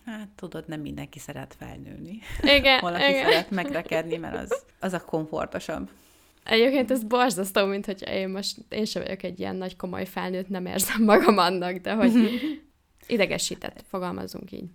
[0.06, 2.19] Hát tudod, nem mindenki szeret felnőni.
[2.41, 3.24] Igen, Valaki igen.
[3.24, 5.89] szeret megrekedni, mert az, az a komfortosabb.
[6.43, 10.50] Egyébként ez borzasztó, mint hogy én most, én sem vagyok egy ilyen nagy komoly felnőtt,
[10.50, 12.12] nem érzem magam annak, de hogy
[13.08, 14.69] idegesített, fogalmazunk így.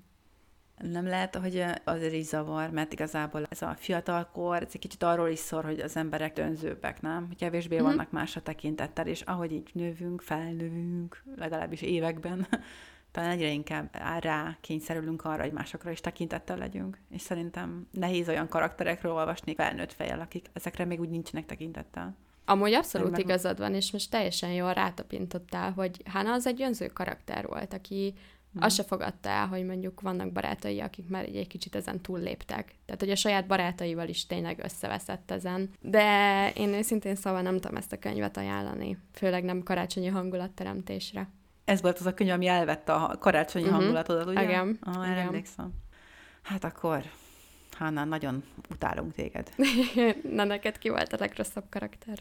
[0.76, 5.28] Nem lehet, hogy azért is zavar, mert igazából ez a fiatalkor, ez egy kicsit arról
[5.28, 7.26] is szól, hogy az emberek önzőbbek, nem?
[7.26, 7.84] Hogy kevésbé mm-hmm.
[7.84, 12.46] vannak más a tekintettel, és ahogy így növünk, felnövünk, legalábbis években,
[13.12, 16.98] talán egyre inkább rá kényszerülünk arra, hogy másokra is tekintettel legyünk.
[17.10, 22.16] És szerintem nehéz olyan karakterekről olvasni felnőtt fejjel, akik ezekre még úgy nincsenek tekintettel.
[22.44, 27.46] Amúgy abszolút igazad van, és most teljesen jól rátapintottál, hogy Hana az egy önző karakter
[27.46, 28.14] volt, aki
[28.54, 28.62] Hmm.
[28.62, 32.74] Azt se fogadta el, hogy mondjuk vannak barátai, akik már egy, egy kicsit ezen túlléptek.
[32.84, 35.70] Tehát, hogy a saját barátaival is tényleg összeveszett ezen.
[35.80, 41.28] De én őszintén szóval nem tudom ezt a könyvet ajánlani, főleg nem karácsonyi hangulatteremtésre.
[41.64, 43.80] Ez volt az a könyv, ami elvette a karácsonyi uh-huh.
[43.80, 44.42] hangulatodat, ugye?
[44.42, 44.78] Igen.
[44.80, 45.18] Ah, Igen.
[45.18, 45.72] emlékszem.
[46.42, 47.02] Hát akkor,
[47.70, 49.54] Hanna, nagyon utálunk téged.
[50.36, 52.18] Na, neked ki volt a legrosszabb karakter?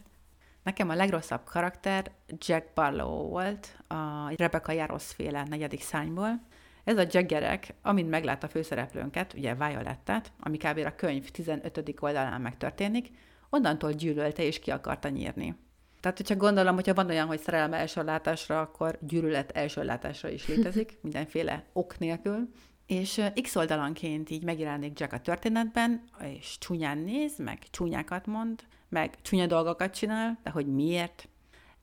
[0.64, 6.40] Nekem a legrosszabb karakter Jack Barlow volt, a Rebecca Jarosz féle negyedik szányból.
[6.84, 10.78] Ez a Jack gyerek, amint meglát a főszereplőnket, ugye Violettet, ami kb.
[10.78, 11.94] a könyv 15.
[12.00, 13.10] oldalán megtörténik,
[13.50, 15.56] onnantól gyűlölte és ki akarta nyírni.
[16.00, 20.48] Tehát, hogyha gondolom, hogyha van olyan, hogy szerelem első látásra, akkor gyűlölet első látásra is
[20.48, 22.48] létezik, mindenféle ok nélkül.
[22.86, 29.14] És x oldalanként így megjelenik Jack a történetben, és csúnyán néz, meg csúnyákat mond, meg
[29.22, 31.28] csúnya dolgokat csinál, de hogy miért?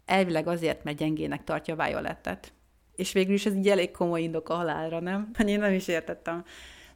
[0.06, 2.54] Elvileg azért, mert gyengének tartja Violettet.
[2.95, 5.32] És végül is ez így elég komoly indok a halálra, nem?
[5.45, 6.43] Én nem is értettem.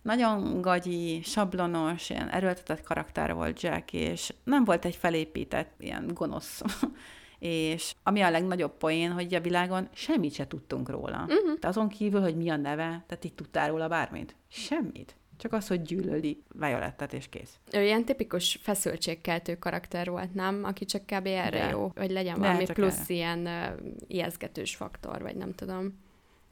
[0.01, 6.61] Nagyon gagyi, sablonos, ilyen erőltetett karakter volt Jack, és nem volt egy felépített, ilyen gonosz.
[7.39, 11.25] és ami a legnagyobb poén, hogy a világon semmit se tudtunk róla.
[11.27, 11.59] Uh-huh.
[11.59, 14.35] De azon kívül, hogy mi a neve, tehát így tudtál róla bármit?
[14.47, 15.15] Semmit.
[15.37, 17.59] Csak az, hogy gyűlöli Violettet, és kész.
[17.71, 20.63] Ő ilyen tipikus feszültségkeltő karakter volt, nem?
[20.63, 21.25] Aki csak kb.
[21.25, 21.69] erre De.
[21.69, 23.13] jó, hogy legyen De, valami plusz erre.
[23.13, 26.03] ilyen uh, ijeszgetős faktor, vagy nem tudom.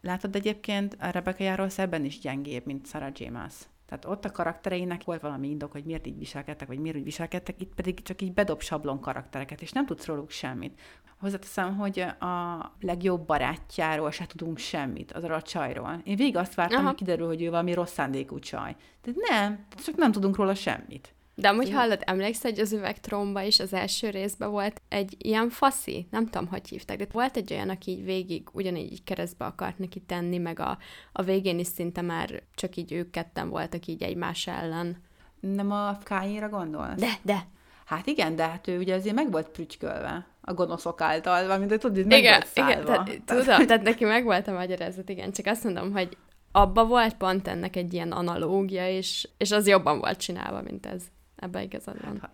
[0.01, 3.27] Látod egyébként, a Rebecca Járól ebben is gyengébb, mint Sarah J.
[3.27, 3.53] Maas.
[3.93, 7.61] Tehát ott a karaktereinek volt valami indok, hogy miért így viselkedtek, vagy miért úgy viselkedtek,
[7.61, 10.79] itt pedig csak így bedob sablon karaktereket, és nem tudsz róluk semmit.
[11.19, 16.01] Hozzáteszem, hogy a legjobb barátjáról se tudunk semmit, az a csajról.
[16.03, 16.87] Én végig azt vártam, Aha.
[16.87, 18.75] hogy kiderül, hogy ő valami rossz szándékú csaj.
[19.03, 21.13] De nem, csak nem tudunk róla semmit.
[21.35, 21.73] De amúgy Én...
[21.73, 26.47] hallod, emlékszel, hogy az üvegtromba is az első részben volt egy ilyen faszi, nem tudom,
[26.47, 30.37] hogy hívták, de volt egy olyan, aki így végig ugyanígy így keresztbe akart neki tenni,
[30.37, 30.77] meg a,
[31.11, 34.97] a végén is szinte már csak így ők ketten voltak így egymás ellen.
[35.39, 36.99] Nem a Káinra gondolsz?
[36.99, 37.47] De, de.
[37.85, 42.05] Hát igen, de hát ő ugye azért meg volt prütykölve a gonoszok által, valamint tudod,
[42.05, 42.71] meg igen, volt szállva.
[42.71, 46.17] Igen, tehát, tudom, tehát neki meg volt a magyarázat, igen, csak azt mondom, hogy
[46.51, 51.03] abba volt pont ennek egy ilyen analógia, és, és az jobban volt csinálva, mint ez.
[51.43, 52.19] Ebben igazad van.
[52.21, 52.31] Hát,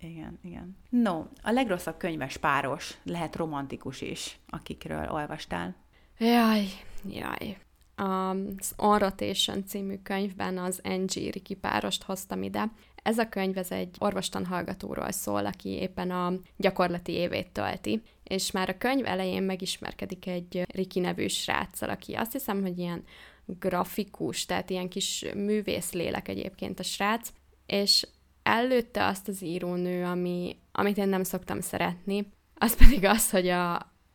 [0.00, 0.76] igen, igen.
[0.88, 5.74] No, a legrosszabb könyves páros lehet romantikus is, akikről olvastál.
[6.18, 6.64] Jaj,
[7.08, 7.58] jaj.
[7.94, 12.70] Az On Rotation című könyvben az NG Riki párost hoztam ide.
[13.02, 18.50] Ez a könyv ez egy orvostan hallgatóról szól, aki éppen a gyakorlati évét tölti, és
[18.50, 23.04] már a könyv elején megismerkedik egy Riki nevű sráccal, aki azt hiszem, hogy ilyen
[23.44, 27.32] grafikus, tehát ilyen kis művész lélek egyébként a srác,
[27.66, 28.06] és
[28.46, 33.74] előtte azt az írónő, ami, amit én nem szoktam szeretni, az pedig az, hogy a,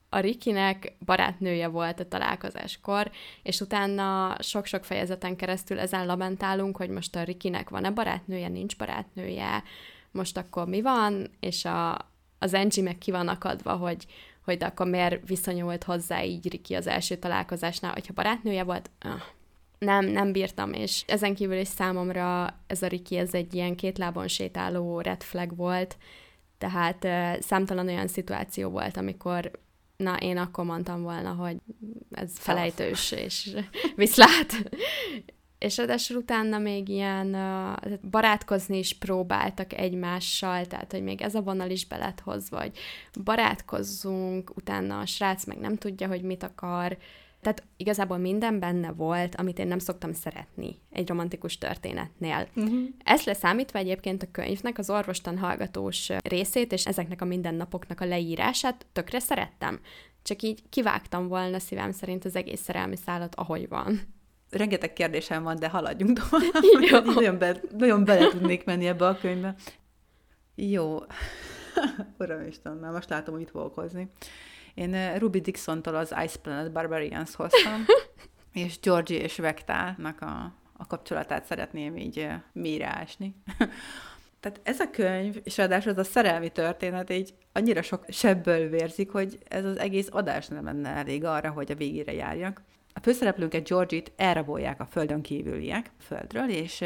[0.10, 3.12] a Rikinek barátnője volt a találkozáskor,
[3.44, 9.64] és utána sok-sok fejezeten keresztül ezen lamentálunk, hogy most a Rikinek van-e barátnője, nincs barátnője,
[10.12, 11.98] most akkor mi van, és a,
[12.40, 14.06] az Angie meg ki van akadva, hogy,
[14.46, 19.22] hogy de akkor miért viszonyult hozzá így Riki az első találkozásnál, hogyha barátnője volt, öh,
[19.86, 23.98] nem, nem bírtam, és ezen kívül is számomra ez a Riki, ez egy ilyen két
[23.98, 25.98] lábon sétáló red flag volt,
[26.58, 27.08] tehát
[27.44, 29.52] számtalan olyan szituáció volt, amikor
[29.98, 31.58] na, én akkor mondtam volna, hogy
[32.12, 33.56] ez felejtős, és
[33.96, 34.54] viszlát.
[35.58, 37.38] és ráadásul utána még ilyen
[38.10, 42.78] barátkozni is próbáltak egymással, tehát hogy még ez a vonal is be lett hozva, hogy
[43.24, 46.98] barátkozzunk, utána a srác meg nem tudja, hogy mit akar,
[47.42, 52.48] tehát igazából minden benne volt, amit én nem szoktam szeretni egy romantikus történetnél.
[52.56, 52.80] Uh-huh.
[53.04, 58.86] Ez leszámítva egyébként a könyvnek az orvostan hallgatós részét, és ezeknek a mindennapoknak a leírását
[58.94, 59.80] tökre szerettem.
[60.24, 64.02] Csak így kivágtam volna szívem szerint az egész szerelmi szállat, ahogy van.
[64.50, 67.14] Rengeteg kérdésem van, de haladjunk tovább.
[67.16, 69.56] nagyon, be, nagyon bele tudnék menni ebbe a könyvbe.
[70.56, 71.00] Jó.
[72.20, 74.12] Uramisten, már most látom, hogy mit fogok hozni.
[74.74, 77.86] Én eh, Ruby Dixon-tól az Ice Planet Barbarians hoztam,
[78.54, 83.36] és Georgie és Vektának a, a kapcsolatát szeretném így eh, mélyre ásni.
[84.42, 89.12] Tehát ez a könyv, és ráadásul ez a szerelmi történet így annyira sok sebből vérzik,
[89.12, 92.62] hogy ez az egész adás nem lenne elég arra, hogy a végére járjak.
[92.94, 96.82] A főszereplőnket, Georgit elrabolják a földön kívüliek földről, és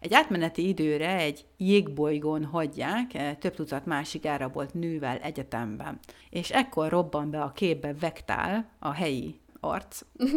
[0.00, 5.98] egy átmeneti időre egy jégbolygón hagyják több tucat másik elrabolt nővel egyetemben.
[6.30, 10.00] És ekkor robban be a képbe Vektál, a helyi arc.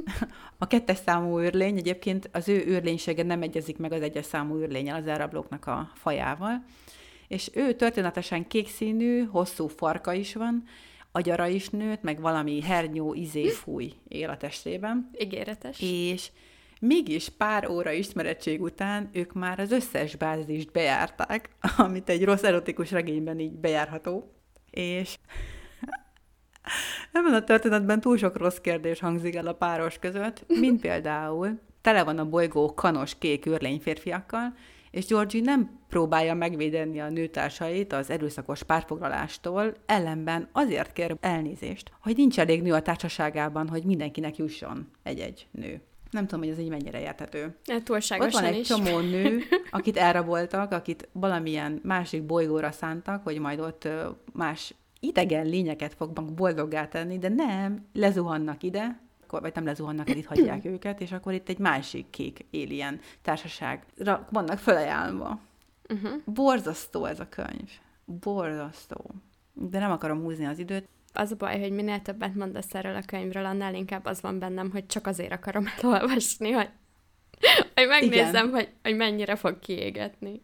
[0.57, 4.95] A kettes számú űrlény, egyébként az ő űrlénysége nem egyezik meg az egyes számú űrlényel,
[4.95, 6.63] az elrablóknak a fajával,
[7.27, 10.63] és ő történetesen kék színű, hosszú farka is van,
[11.15, 15.09] agyara is nőtt, meg valami hernyó izé fúj él a testében.
[15.19, 15.81] Ígéretes.
[15.81, 16.31] És
[16.79, 22.91] mégis pár óra ismerettség után ők már az összes bázist bejárták, amit egy rossz erotikus
[22.91, 24.33] regényben így bejárható.
[24.71, 25.17] És
[27.13, 32.03] ebben a történetben túl sok rossz kérdés hangzik el a páros között, mint például tele
[32.03, 34.53] van a bolygó kanos kék űrlény férfiakkal,
[34.93, 42.15] és Georgie nem próbálja megvédeni a nőtársait az erőszakos párfoglalástól, ellenben azért kér elnézést, hogy
[42.15, 45.81] nincs elég nő a társaságában, hogy mindenkinek jusson egy-egy nő.
[46.11, 47.55] Nem tudom, hogy ez így mennyire érthető.
[47.65, 48.67] Hát túlságosan Ott van egy is.
[48.67, 49.39] csomó nő,
[49.71, 53.87] akit elraboltak, akit valamilyen másik bolygóra szántak, hogy majd ott
[54.33, 59.01] más idegen lényeket fognak boldoggá tenni, de nem, lezuhannak ide,
[59.41, 63.85] vagy nem lezuhannak el, itt hagyják őket, és akkor itt egy másik kék alien társaság
[64.29, 65.39] vannak felajánlva.
[65.89, 66.21] Uh-huh.
[66.25, 67.69] Borzasztó ez a könyv.
[68.05, 69.05] Borzasztó.
[69.53, 70.87] De nem akarom húzni az időt.
[71.13, 74.71] Az a baj, hogy minél többet mondasz erről a könyvről, annál inkább az van bennem,
[74.71, 76.69] hogy csak azért akarom elolvasni, hogy,
[77.75, 80.41] hogy megnézzem, hogy, hogy mennyire fog kiégetni.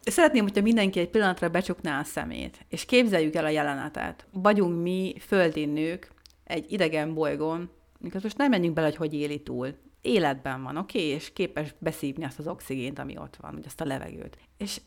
[0.00, 4.26] Szeretném, hogyha mindenki egy pillanatra becsukná a szemét, és képzeljük el a jelenetet.
[4.32, 6.10] Vagyunk mi, földi nők,
[6.44, 7.70] egy idegen bolygón,
[8.12, 9.74] most nem menjünk bele, hogy hogy éli túl.
[10.00, 11.10] Életben van, oké, okay?
[11.10, 14.38] és képes beszívni azt az oxigént, ami ott van, vagy azt a levegőt.
[14.56, 14.80] És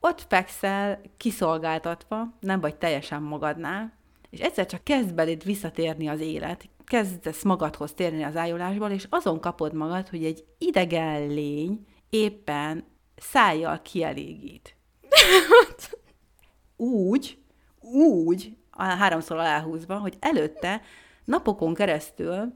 [0.00, 3.92] ott fekszel, kiszolgáltatva, nem vagy teljesen magadnál,
[4.30, 9.40] és egyszer csak kezd beléd visszatérni az élet, kezdesz magadhoz térni az ájulásból, és azon
[9.40, 12.84] kapod magad, hogy egy idegen lény éppen
[13.16, 14.76] szájjal kielégít.
[16.76, 17.38] úgy,
[17.80, 20.82] úgy, háromszor aláhúzva, hogy előtte
[21.28, 22.54] napokon keresztül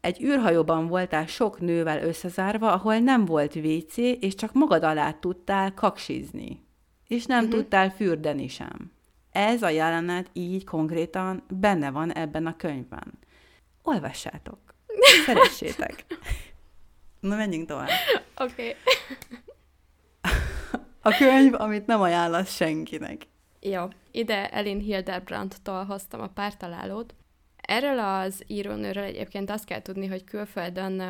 [0.00, 5.74] egy űrhajóban voltál sok nővel összezárva, ahol nem volt WC, és csak magad alá tudtál
[5.74, 6.68] kaksizni.
[7.06, 7.58] és nem uh-huh.
[7.58, 8.92] tudtál fürdeni sem.
[9.30, 13.18] Ez a jelenet így konkrétan benne van ebben a könyvben.
[13.82, 14.58] Olvassátok.
[15.26, 16.04] Szeressétek.
[17.20, 17.88] Na, menjünk tovább.
[18.36, 18.52] Oké.
[18.52, 18.74] Okay.
[21.02, 23.26] A könyv, amit nem ajánlasz senkinek.
[23.60, 27.14] Jó, ide Elin Hildebrandtól hoztam a pártalálót.
[27.70, 31.02] Erről az írónőről egyébként azt kell tudni, hogy külföldön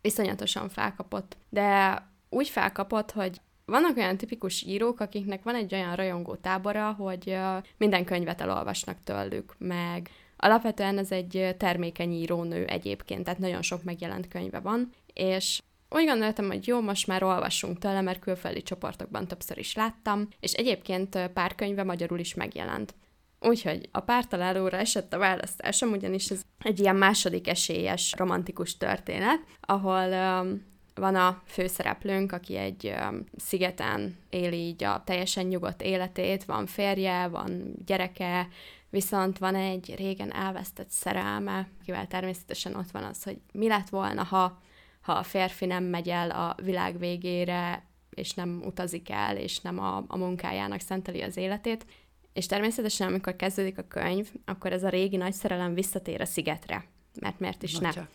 [0.00, 1.98] viszonyatosan felkapott, de
[2.28, 7.38] úgy felkapott, hogy vannak olyan tipikus írók, akiknek van egy olyan rajongó tábora, hogy
[7.76, 14.28] minden könyvet elolvasnak tőlük, meg alapvetően ez egy termékeny írónő egyébként, tehát nagyon sok megjelent
[14.28, 19.58] könyve van, és úgy gondoltam, hogy jó, most már olvassunk tőle, mert külföldi csoportokban többször
[19.58, 22.94] is láttam, és egyébként pár könyve magyarul is megjelent.
[23.42, 30.08] Úgyhogy a pártalálóra esett a választásom, ugyanis ez egy ilyen második esélyes romantikus történet, ahol
[30.08, 36.66] um, van a főszereplőnk, aki egy um, szigeten éli így a teljesen nyugodt életét, van
[36.66, 38.48] férje, van gyereke,
[38.90, 44.22] viszont van egy régen elvesztett szerelme, akivel természetesen ott van az, hogy mi lett volna,
[44.22, 44.60] ha
[45.02, 49.78] ha a férfi nem megy el a világ végére, és nem utazik el, és nem
[49.78, 51.86] a, a munkájának szenteli az életét.
[52.32, 56.84] És természetesen, amikor kezdődik a könyv, akkor ez a régi nagy szerelem visszatér a szigetre.
[57.20, 58.08] Mert miért is nem.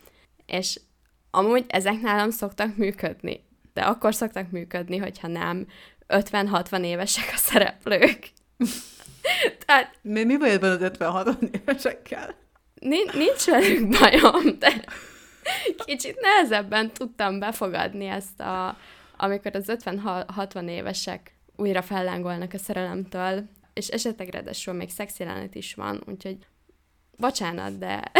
[0.46, 0.80] És
[1.30, 3.46] amúgy ezek nálam szoktak működni.
[3.72, 5.66] De akkor szoktak működni, hogyha nem
[6.08, 8.30] 50-60 évesek a szereplők.
[9.66, 9.98] Tehát...
[10.02, 12.34] Mi, mi bajod van az 50-60 évesekkel?
[12.80, 14.84] Nincs velük bajom, de
[15.84, 18.76] kicsit nehezebben tudtam befogadni ezt a,
[19.16, 23.44] amikor az 50-60 évesek újra fellángolnak a szerelemtől,
[23.78, 26.38] és esetleg ráadásul még szexjelenet is van, úgyhogy
[27.16, 28.12] bocsánat, de...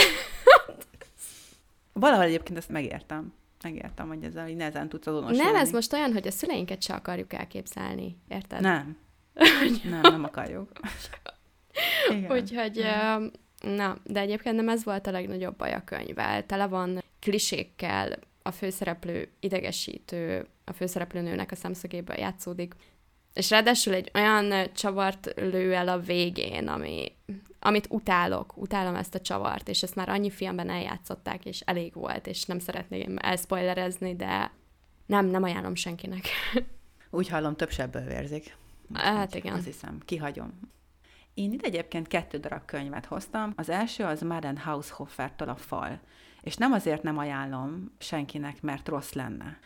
[1.93, 3.33] Valahol egyébként ezt megértem.
[3.63, 5.43] Megértem, hogy ezzel így nehezen tudsz azonosulni.
[5.43, 8.61] Nem, ez most olyan, hogy a szüleinket se akarjuk elképzelni, érted?
[8.61, 8.97] Nem.
[9.85, 10.71] nem, nem akarjuk.
[12.11, 12.33] Igen.
[12.33, 12.85] Úgyhogy,
[13.61, 16.47] na, de egyébként nem ez volt a legnagyobb baj a könyvvel.
[16.47, 22.75] Tele van klisékkel a főszereplő idegesítő, a főszereplőnőnek a szemszögéből játszódik,
[23.39, 27.13] és ráadásul egy olyan csavart lő el a végén, ami,
[27.59, 32.27] amit utálok, utálom ezt a csavart, és ezt már annyi filmben eljátszották, és elég volt,
[32.27, 34.53] és nem szeretném elspoilerezni, de
[35.07, 36.25] nem, nem ajánlom senkinek.
[37.11, 38.57] Úgy hallom, több sebből vérzik.
[38.93, 39.55] Hát igen.
[39.55, 40.61] Azt hiszem, kihagyom.
[41.35, 43.53] Én itt egyébként kettő darab könyvet hoztam.
[43.57, 46.01] Az első az Maren Haushoffertől a fal
[46.41, 49.59] és nem azért nem ajánlom senkinek, mert rossz lenne.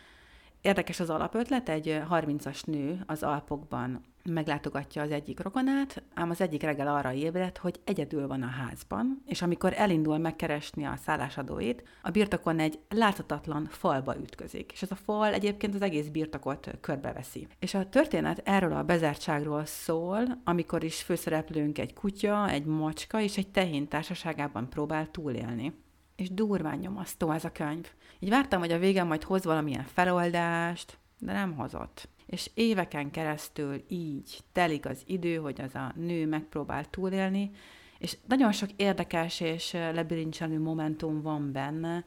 [0.63, 6.63] Érdekes az alapötlet, egy 30-as nő az Alpokban meglátogatja az egyik rokonát, ám az egyik
[6.63, 12.11] reggel arra ébred, hogy egyedül van a házban, és amikor elindul megkeresni a szállásadóit, a
[12.11, 17.47] birtokon egy láthatatlan falba ütközik, és ez a fal egyébként az egész birtokot körbeveszi.
[17.59, 23.37] És a történet erről a bezártságról szól, amikor is főszereplőnk egy kutya, egy macska és
[23.37, 25.73] egy tehén társaságában próbál túlélni
[26.17, 27.91] és durván nyomasztó ez a könyv.
[28.19, 32.09] Így vártam, hogy a vége majd hoz valamilyen feloldást, de nem hozott.
[32.27, 37.51] És éveken keresztül így telik az idő, hogy az a nő megpróbál túlélni,
[37.99, 42.05] és nagyon sok érdekes és lebirincselő momentum van benne.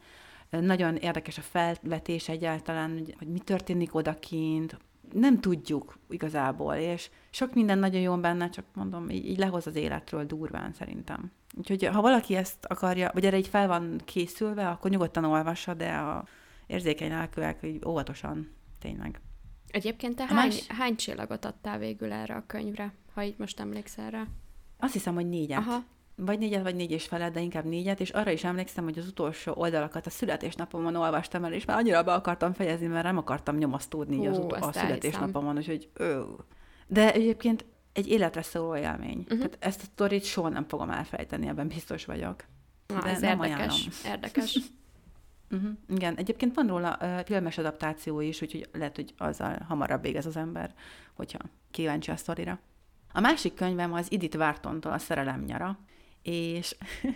[0.49, 4.77] Nagyon érdekes a felvetés egyáltalán, hogy mi történik odakint,
[5.13, 9.75] nem tudjuk igazából, és sok minden nagyon jó benne, csak mondom, így, így lehoz az
[9.75, 11.31] életről durván szerintem.
[11.57, 15.91] Úgyhogy ha valaki ezt akarja, vagy erre így fel van készülve, akkor nyugodtan olvassa, de
[15.91, 16.25] a
[16.67, 19.21] érzékeny lelkűek, hogy óvatosan, tényleg.
[19.67, 20.67] Egyébként te hány, más...
[20.67, 24.23] hány csillagot adtál végül erre a könyvre, ha így most emlékszel rá?
[24.79, 25.57] Azt hiszem, hogy négyet.
[25.57, 25.83] Aha.
[26.15, 29.07] Vagy négyet, vagy négy és feled, de inkább négyet, és arra is emlékszem, hogy az
[29.07, 33.57] utolsó oldalakat a születésnapomon olvastam el, és már annyira be akartam fejezni, mert nem akartam
[33.57, 36.23] nyomasztódni Ó, az ut- a születésnapomon, úgyhogy ő.
[36.87, 37.65] De egyébként
[37.95, 39.17] egy életre szóló élmény.
[39.17, 39.37] Uh-huh.
[39.37, 42.43] Tehát ezt a sztorit soha nem fogom elfelejteni, ebben biztos vagyok.
[42.87, 43.57] Na, De ez nem érdekes.
[43.57, 43.89] Ajánlom.
[44.05, 44.59] Érdekes.
[45.51, 45.69] uh-huh.
[45.97, 50.35] Igen, egyébként van róla uh, filmes adaptáció is, úgyhogy lehet, hogy azzal hamarabb végez az
[50.35, 50.73] ember,
[51.13, 51.39] hogyha
[51.71, 52.59] kíváncsi a sztorira.
[53.13, 55.79] A másik könyvem az Edith Whartontól a Szerelem nyara,
[56.21, 56.75] és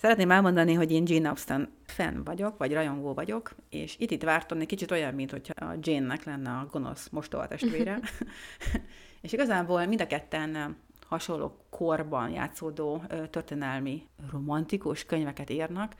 [0.00, 4.60] Szeretném elmondani, hogy én Jane Austen fan vagyok, vagy rajongó vagyok, és itt itt vártam
[4.60, 7.10] egy kicsit olyan, mint hogyha a Jane-nek lenne a gonosz
[7.48, 8.00] testvére.
[9.20, 15.94] és igazából mind a ketten hasonló korban játszódó történelmi romantikus könyveket írnak,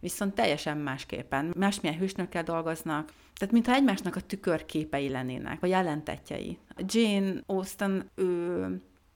[0.00, 6.58] viszont teljesen másképpen, másmilyen hősnökkel dolgoznak, tehát mintha egymásnak a tükörképei lennének, vagy ellentetjei.
[6.76, 8.66] Jane Austen, ő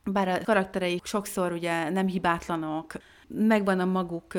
[0.05, 2.93] bár a karaktereik sokszor ugye nem hibátlanok,
[3.29, 4.33] megvan a maguk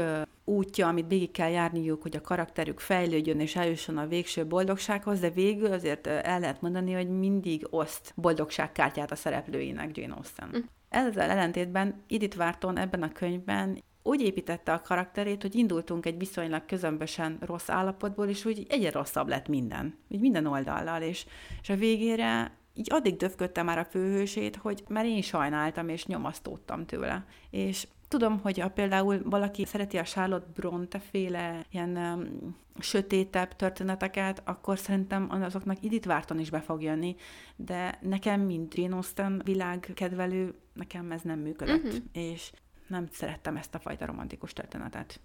[0.43, 5.29] útja, amit végig kell járniuk, hogy a karakterük fejlődjön és eljusson a végső boldogsághoz, de
[5.29, 10.49] végül azért el lehet mondani, hogy mindig oszt boldogságkártyát a szereplőinek Jane Austen.
[10.57, 10.59] Mm.
[10.89, 16.65] Ezzel ellentétben Edith Wharton ebben a könyvben úgy építette a karakterét, hogy indultunk egy viszonylag
[16.65, 19.97] közömbösen rossz állapotból, és úgy egyre rosszabb lett minden.
[20.07, 21.25] Úgy minden oldallal, és,
[21.61, 26.85] és a végére így addig döfködtem már a főhősét, hogy már én sajnáltam és nyomasztódtam
[26.85, 27.25] tőle.
[27.49, 34.41] És Tudom, hogy ha például valaki szereti a Charlotte Bronte féle ilyen um, sötétebb történeteket,
[34.45, 37.15] akkor szerintem azoknak Edith Wharton is be fog jönni,
[37.55, 42.03] de nekem, mint Jane Austen világkedvelő, nekem ez nem működött, uh-huh.
[42.11, 42.51] és
[42.87, 45.19] nem szerettem ezt a fajta romantikus történetet.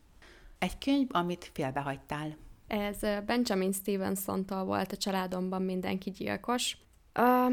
[0.58, 2.36] Egy könyv, amit félbehagytál.
[2.66, 6.76] Ez Benjamin Stevenson-tól volt a családomban mindenki gyilkos.
[7.18, 7.52] Uh,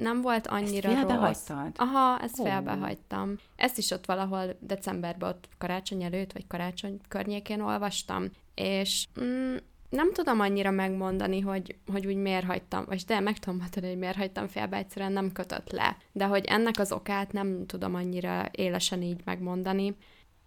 [0.00, 1.50] nem volt annyira ezt rossz.
[1.76, 2.46] Aha, ezt oh.
[2.46, 3.36] felbehagytam.
[3.56, 8.24] Ezt is ott valahol decemberben, ott karácsony előtt, vagy karácsony környékén olvastam,
[8.54, 9.56] és mm,
[9.90, 13.98] nem tudom annyira megmondani, hogy, hogy úgy miért hagytam, vagy de meg tudom mondani, hogy
[13.98, 15.96] miért hagytam félbe, egyszerűen nem kötött le.
[16.12, 19.96] De hogy ennek az okát nem tudom annyira élesen így megmondani.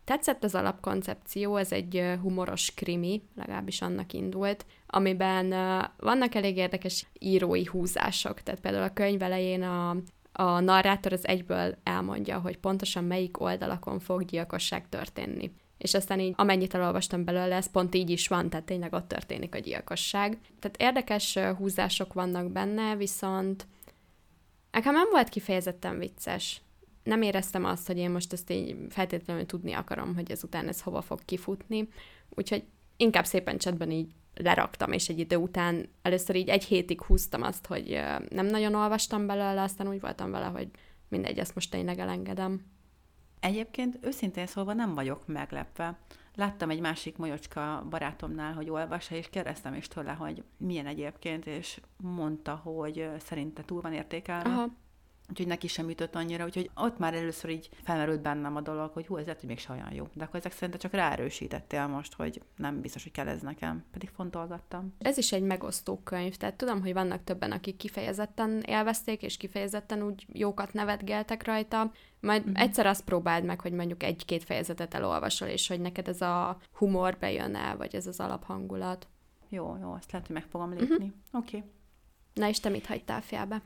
[0.03, 5.49] Tetszett az alapkoncepció, ez egy humoros krimi, legalábbis annak indult, amiben
[5.97, 9.89] vannak elég érdekes írói húzások, tehát például a könyv elején a,
[10.31, 15.51] a narrátor az egyből elmondja, hogy pontosan melyik oldalakon fog gyilkosság történni.
[15.77, 19.55] És aztán így, amennyit elolvastam belőle, ez pont így is van, tehát tényleg ott történik
[19.55, 20.37] a gyilkosság.
[20.59, 23.67] Tehát érdekes húzások vannak benne, viszont
[24.71, 26.61] nekem nem volt kifejezetten vicces
[27.03, 31.01] nem éreztem azt, hogy én most ezt így feltétlenül tudni akarom, hogy ezután ez hova
[31.01, 31.87] fog kifutni,
[32.29, 32.63] úgyhogy
[32.97, 37.65] inkább szépen csetben így leraktam, és egy idő után először így egy hétig húztam azt,
[37.65, 40.69] hogy nem nagyon olvastam belőle, aztán úgy voltam vele, hogy
[41.07, 42.65] mindegy, ezt most tényleg elengedem.
[43.39, 45.97] Egyébként őszintén szólva nem vagyok meglepve.
[46.35, 51.79] Láttam egy másik molyocska barátomnál, hogy olvassa, és kérdeztem is tőle, hogy milyen egyébként, és
[51.97, 54.49] mondta, hogy szerinte túl van értékelve.
[54.49, 54.81] Aha
[55.29, 59.07] úgyhogy neki sem ütött annyira, úgyhogy ott már először így felmerült bennem a dolog, hogy
[59.07, 60.07] hú, ez lehet, hogy még olyan jó.
[60.13, 64.09] De akkor ezek szerint csak ráerősítettél most, hogy nem biztos, hogy kell ez nekem, pedig
[64.09, 64.93] fontolgattam.
[64.97, 70.03] Ez is egy megosztó könyv, tehát tudom, hogy vannak többen, akik kifejezetten élvezték, és kifejezetten
[70.03, 72.61] úgy jókat nevetgeltek rajta, majd uh-huh.
[72.61, 77.17] egyszer azt próbáld meg, hogy mondjuk egy-két fejezetet elolvasol, és hogy neked ez a humor
[77.19, 79.07] bejön el, vagy ez az alaphangulat.
[79.49, 81.05] Jó, jó, azt lehet, hogy meg fogom lépni.
[81.05, 81.11] Uh-huh.
[81.31, 81.57] Oké.
[81.57, 81.69] Okay.
[82.33, 83.61] Na és te mit hagytál félbe?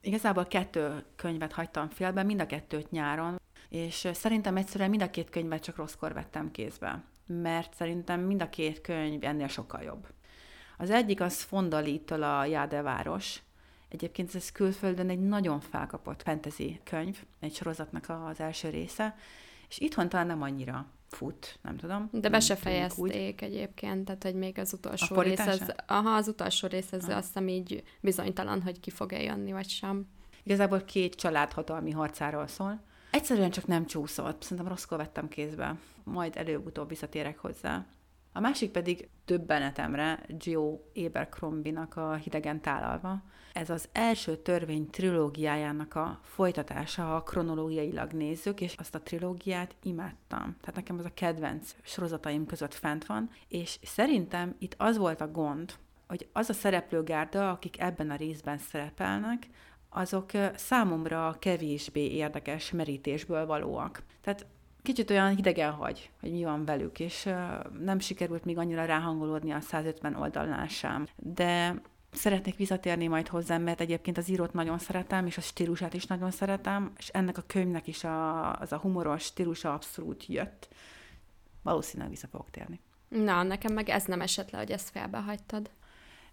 [0.00, 5.30] Igazából kettő könyvet hagytam félbe, mind a kettőt nyáron, és szerintem egyszerűen mind a két
[5.30, 10.06] könyvet csak rosszkor vettem kézbe, mert szerintem mind a két könyv ennél sokkal jobb.
[10.78, 13.42] Az egyik az Fondalitól a Jádeváros.
[13.88, 19.16] Egyébként ez külföldön egy nagyon felkapott fantasy könyv, egy sorozatnak az első része,
[19.68, 22.08] és itthon talán nem annyira fut, nem tudom.
[22.12, 26.68] De be se fejezték egyébként, tehát hogy még az utolsó rész, az, aha, az utolsó
[26.68, 30.06] rész, ez azt hiszem így bizonytalan, hogy ki fog jönni, vagy sem.
[30.42, 32.80] Igazából két család hatalmi harcáról szól.
[33.10, 35.76] Egyszerűen csak nem csúszott, szerintem rosszkor vettem kézbe.
[36.04, 37.86] Majd előbb-utóbb visszatérek hozzá.
[38.36, 43.22] A másik pedig többenetemre Gio Abercrombie-nak a Hidegen tálalva.
[43.52, 50.56] Ez az első törvény trilógiájának a folytatása, ha kronológiailag nézzük, és azt a trilógiát imádtam.
[50.60, 55.30] Tehát nekem az a kedvenc sorozataim között fent van, és szerintem itt az volt a
[55.30, 55.72] gond,
[56.08, 59.46] hogy az a szereplőgárda, akik ebben a részben szerepelnek,
[59.88, 64.02] azok számomra kevésbé érdekes merítésből valóak.
[64.20, 64.46] Tehát
[64.86, 67.28] kicsit olyan hidegen hagy, hogy mi van velük, és
[67.80, 71.06] nem sikerült még annyira ráhangolódni a 150 oldalnál sem.
[71.16, 71.80] De
[72.12, 76.30] szeretnék visszatérni majd hozzám, mert egyébként az írót nagyon szeretem, és a stílusát is nagyon
[76.30, 80.68] szeretem, és ennek a könyvnek is a, az a humoros stílusa abszolút jött.
[81.62, 82.80] Valószínűleg vissza fogok térni.
[83.08, 85.70] Na, nekem meg ez nem esett le, hogy ezt felbehagytad.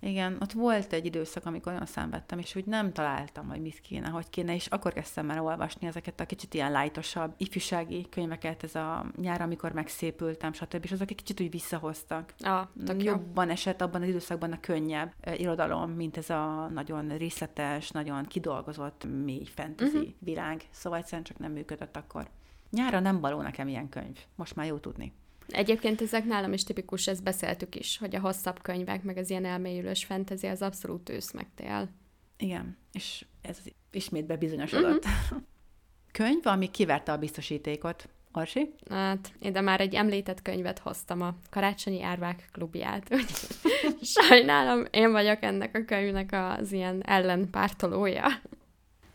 [0.03, 4.09] Igen, ott volt egy időszak, amikor olyan szenvedtem, és úgy nem találtam, hogy mit kéne,
[4.09, 8.75] hogy kéne, és akkor kezdtem el olvasni ezeket a kicsit ilyen lájtosabb, ifjúsági könyveket, ez
[8.75, 10.83] a nyár, amikor megszépültem, stb.
[10.83, 12.33] És azok egy kicsit úgy visszahoztak.
[12.39, 18.25] Ah, Jobban esett abban az időszakban a könnyebb irodalom, mint ez a nagyon részletes, nagyon
[18.25, 20.13] kidolgozott, mély fantasy uh-huh.
[20.19, 20.67] világ.
[20.71, 22.27] Szóval egyszerűen csak nem működött akkor.
[22.69, 24.17] Nyára nem való nekem ilyen könyv.
[24.35, 25.13] Most már jó tudni.
[25.53, 29.45] Egyébként ezek nálam is tipikus, ezt beszéltük is, hogy a hosszabb könyvek, meg az ilyen
[29.45, 31.89] elmélyülős fentezi, az abszolút ősz meg tél.
[32.37, 33.57] Igen, és ez
[33.91, 35.05] ismét bebizonyosodott.
[35.05, 35.41] Uh-huh.
[36.11, 38.09] Könyv, ami kiverte a biztosítékot.
[38.33, 38.73] Orsi?
[38.89, 43.15] Hát, ide már egy említett könyvet hoztam, a Karácsonyi Árvák klubját.
[44.01, 48.27] Sajnálom, én vagyok ennek a könyvnek az ilyen ellenpártolója.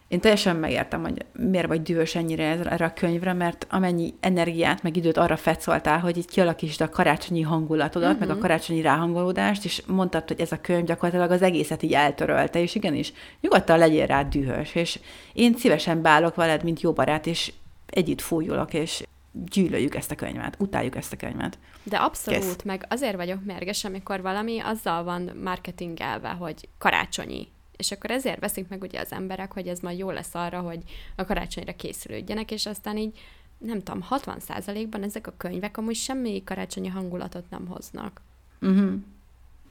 [0.08, 4.96] Én teljesen megértem, hogy miért vagy dühös ennyire erre a könyvre, mert amennyi energiát, meg
[4.96, 8.20] időt arra fetszoltál, hogy így kialakítsd a karácsonyi hangulatodat, uh-huh.
[8.20, 8.40] meg a mhm.
[8.40, 13.12] karácsonyi ráhangolódást, és mondtad, hogy ez a könyv gyakorlatilag az egészet így eltörölte, és igenis,
[13.40, 14.98] nyugodtan legyél rá dühös, és
[15.32, 17.52] én szívesen bálok veled, mint jó barát, és
[17.86, 19.02] együtt fújulok, és
[19.32, 21.58] gyűlöljük ezt a könyvet, utáljuk ezt a könyvet.
[21.82, 22.62] De abszolút, Kész.
[22.64, 27.48] meg azért vagyok mérges, amikor valami azzal van marketingelve, hogy karácsonyi.
[27.78, 30.78] És akkor ezért veszik meg ugye az emberek, hogy ez majd jó lesz arra, hogy
[31.16, 33.18] a karácsonyra készülődjenek, és aztán így,
[33.58, 38.20] nem tudom, 60%-ban ezek a könyvek amúgy semmi karácsonyi hangulatot nem hoznak.
[38.60, 38.94] Uh-huh.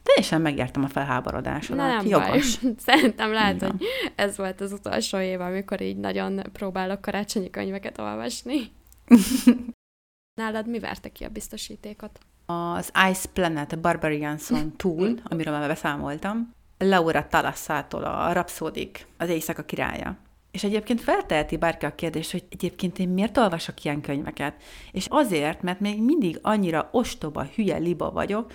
[0.03, 1.88] Teljesen megértem a felháborodásodat.
[1.88, 2.58] Nem Jogos.
[2.60, 2.74] baj.
[2.86, 3.86] Szerintem lehet, hogy
[4.16, 8.72] ez volt az utolsó év, amikor így nagyon próbálok karácsonyi könyveket olvasni.
[10.41, 12.20] Nálad mi verte ki a biztosítékot?
[12.45, 20.17] Az Ice Planet Barbarianson túl, amiről már beszámoltam, Laura Talasszától a Rapszodik, az éjszaka királya.
[20.51, 24.55] És egyébként felteheti bárki a kérdést, hogy egyébként én miért olvasok ilyen könyveket?
[24.91, 28.51] És azért, mert még mindig annyira ostoba, hülye liba vagyok,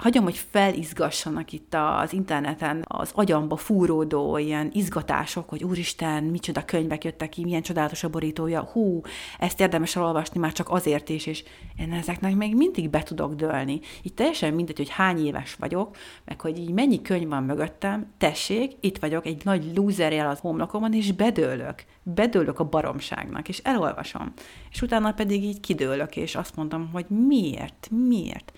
[0.00, 7.04] hagyom, hogy felizgassanak itt az interneten az agyamba fúródó ilyen izgatások, hogy úristen, micsoda könyvek
[7.04, 9.00] jöttek ki, milyen csodálatos a borítója, hú,
[9.38, 11.44] ezt érdemes elolvasni már csak azért is, és
[11.78, 13.80] én ezeknek még mindig be tudok dőlni.
[14.02, 18.76] Itt teljesen mindegy, hogy hány éves vagyok, meg hogy így mennyi könyv van mögöttem, tessék,
[18.80, 21.84] itt vagyok egy nagy lúzerjel az homlokomon, és bedőlök.
[22.02, 24.32] Bedőlök a baromságnak, és elolvasom.
[24.70, 28.52] És utána pedig így kidőlök, és azt mondom, hogy miért, miért?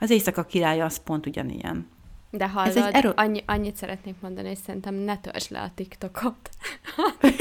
[0.00, 1.88] Az éjszaka királya az pont ugyanilyen.
[2.30, 3.12] De hallod, Ez egy erő...
[3.16, 6.50] annyi, annyit szeretnék mondani, hogy szerintem ne törzs le a TikTokot.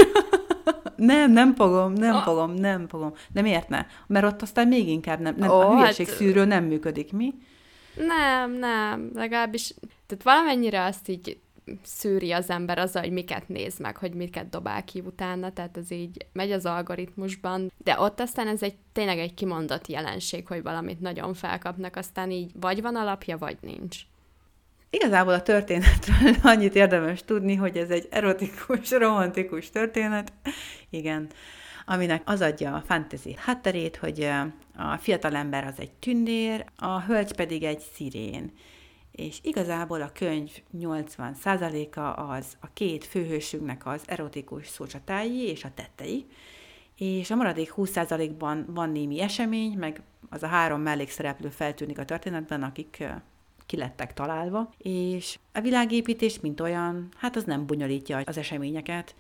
[0.96, 2.24] nem, nem fogom, nem oh.
[2.24, 3.14] fogom, nem fogom.
[3.32, 3.86] De miért ne?
[4.08, 6.16] Mert ott aztán még inkább nem, nem oh, a hülyeség hát...
[6.16, 7.34] szűrő nem működik, mi?
[7.96, 9.74] Nem, nem, legalábbis,
[10.06, 11.40] tehát valamennyire azt így
[11.84, 15.92] szűri az ember az, hogy miket néz meg, hogy miket dobál ki utána, tehát ez
[15.92, 21.00] így megy az algoritmusban, de ott aztán ez egy tényleg egy kimondott jelenség, hogy valamit
[21.00, 23.98] nagyon felkapnak, aztán így vagy van alapja, vagy nincs.
[24.90, 30.34] Igazából a történetről annyit érdemes tudni, hogy ez egy erotikus, romantikus történet,
[30.90, 31.28] igen,
[31.86, 34.30] aminek az adja a fantasy hátterét, hogy
[34.78, 38.52] a fiatalember az egy tündér, a hölgy pedig egy szirén
[39.18, 46.26] és igazából a könyv 80%-a az a két főhősünknek az erotikus szócsatái és a tettei,
[46.98, 52.64] és a maradék 20%-ban van némi esemény, meg az a három mellékszereplő feltűnik a történetben,
[52.64, 53.04] akik
[53.66, 59.16] ki lettek találva, és a világépítés, mint olyan, hát az nem bonyolítja az eseményeket,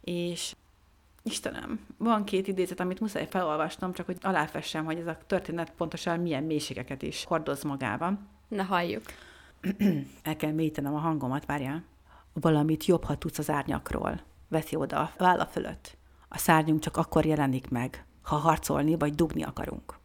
[0.00, 0.54] és
[1.22, 6.20] Istenem, van két idézet, amit muszáj felolvasnom, csak hogy aláfessem, hogy ez a történet pontosan
[6.20, 8.28] milyen mélységeket is hordoz magában.
[8.48, 9.02] Na halljuk.
[10.22, 11.84] El kell mélyítenem a hangomat, várjál.
[12.32, 14.20] Valamit jobb, ha tudsz az árnyakról.
[14.48, 15.96] Veszi oda a válla fölött.
[16.28, 19.98] A szárnyunk csak akkor jelenik meg, ha harcolni vagy dugni akarunk.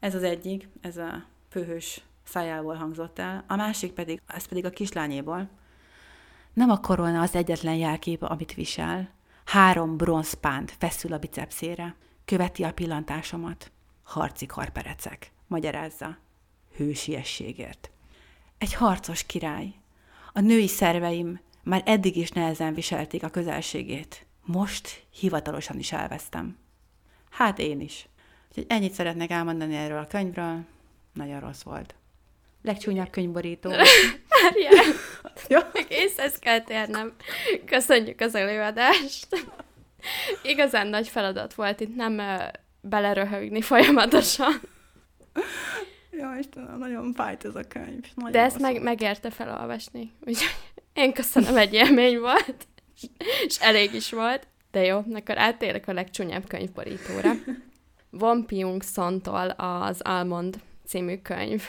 [0.00, 4.70] Ez az egyik, ez a főhős szájából hangzott el, a másik pedig, ez pedig a
[4.70, 5.48] kislányéból.
[6.52, 9.10] Nem a korona az egyetlen jelkép, amit visel.
[9.44, 13.72] Három bronzpánt feszül a bicepszére, követi a pillantásomat.
[14.02, 16.18] Harci karperecek, magyarázza.
[16.76, 17.91] Hősiességért.
[18.62, 19.72] Egy harcos király.
[20.32, 24.26] A női szerveim már eddig is nehezen viselték a közelségét.
[24.44, 26.58] Most hivatalosan is elvesztem.
[27.30, 28.08] Hát én is.
[28.48, 30.64] Úgyhogy ennyit szeretnék elmondani erről a könyvről.
[31.12, 31.94] Nagyon rossz volt.
[32.62, 33.70] Legcsúnyabb könyvborító.
[34.42, 34.94] Várjál!
[35.48, 35.70] ja?
[35.88, 37.14] Észhez kell térnem.
[37.66, 39.26] Köszönjük az előadást.
[40.42, 42.20] Igazán nagy feladat volt itt nem
[42.80, 44.60] beleröhögni folyamatosan.
[46.18, 48.04] Ja, Istenem, nagyon fájt ez a könyv.
[48.14, 50.12] Nagyon De ezt meg, megérte felolvasni.
[50.20, 50.48] Úgyhogy
[50.92, 52.66] én köszönöm, egy élmény volt,
[53.46, 54.46] és elég is volt.
[54.70, 57.32] De jó, akkor áttérek a legcsúnyább könyvborítóra.
[58.10, 61.62] Von Pyung Sontól az Almond című könyv.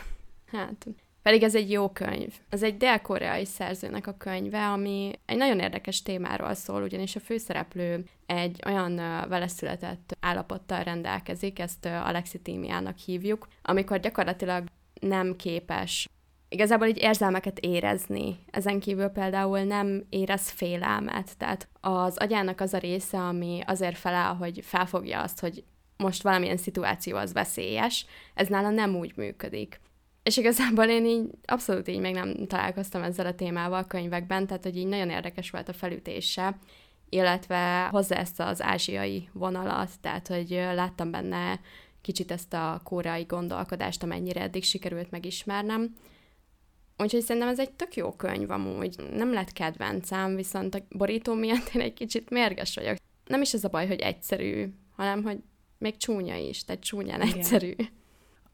[0.52, 0.88] Hát,
[1.24, 2.34] pedig ez egy jó könyv.
[2.50, 8.04] Ez egy dél-koreai szerzőnek a könyve, ami egy nagyon érdekes témáról szól, ugyanis a főszereplő
[8.26, 14.64] egy olyan uh, vele született állapottal rendelkezik, ezt alexitímiának hívjuk, amikor gyakorlatilag
[15.02, 16.08] nem képes
[16.54, 18.40] igazából így érzelmeket érezni.
[18.52, 24.36] Ezen kívül például nem érez félelmet, tehát az agyának az a része, ami azért feláll,
[24.36, 25.64] hogy felfogja azt, hogy
[25.98, 29.80] most valamilyen szituáció az veszélyes, ez nála nem úgy működik.
[30.24, 34.64] És igazából én így abszolút így még nem találkoztam ezzel a témával a könyvekben, tehát
[34.64, 36.58] hogy így nagyon érdekes volt a felütése,
[37.10, 41.60] illetve hozzá ezt az ázsiai vonalat, tehát hogy láttam benne
[42.02, 45.96] kicsit ezt a kórai gondolkodást, amennyire eddig sikerült megismernem.
[46.98, 48.96] Úgyhogy szerintem ez egy tök jó könyv amúgy.
[49.12, 52.96] Nem lett kedvencem, viszont a borító miatt én egy kicsit mérges vagyok.
[53.26, 55.38] Nem is ez a baj, hogy egyszerű, hanem hogy
[55.78, 57.38] még csúnya is, tehát csúnyán Igen.
[57.38, 57.74] egyszerű.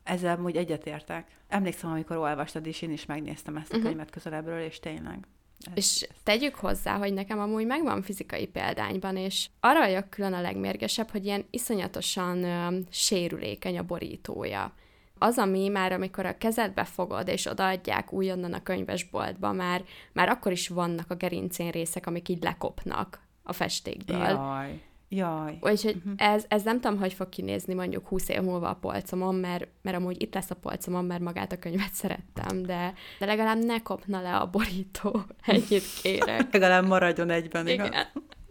[0.04, 1.28] Ezzel úgy egyetértek.
[1.48, 3.90] Emlékszem, amikor olvastad is, én is megnéztem ezt a uh-huh.
[3.90, 5.28] könyvet közelebbről, és tényleg.
[5.60, 10.42] Ez, és tegyük hozzá, hogy nekem amúgy megvan fizikai példányban, és arra vagyok külön a
[10.42, 14.74] legmérgesebb, hogy ilyen iszonyatosan ö, sérülékeny a borítója.
[15.18, 19.84] Az, ami már amikor a kezedbe fogod, és odaadják újonnan a könyvesboltba, már,
[20.14, 24.18] már akkor is vannak a gerincén részek, amik így lekopnak a festékből.
[24.18, 24.82] Jaj.
[25.12, 25.58] Jaj.
[25.62, 26.14] Úgyhogy uh-huh.
[26.18, 29.98] ez, ez nem tudom, hogy fog kinézni mondjuk 20 év múlva a polcomon, mert, mert
[29.98, 34.22] amúgy itt lesz a polcomon, mert magát a könyvet szerettem, de, de legalább ne kopna
[34.22, 36.48] le a borító, ennyit kérek.
[36.54, 37.88] legalább maradjon egyben, igaz?
[37.88, 38.06] Igen.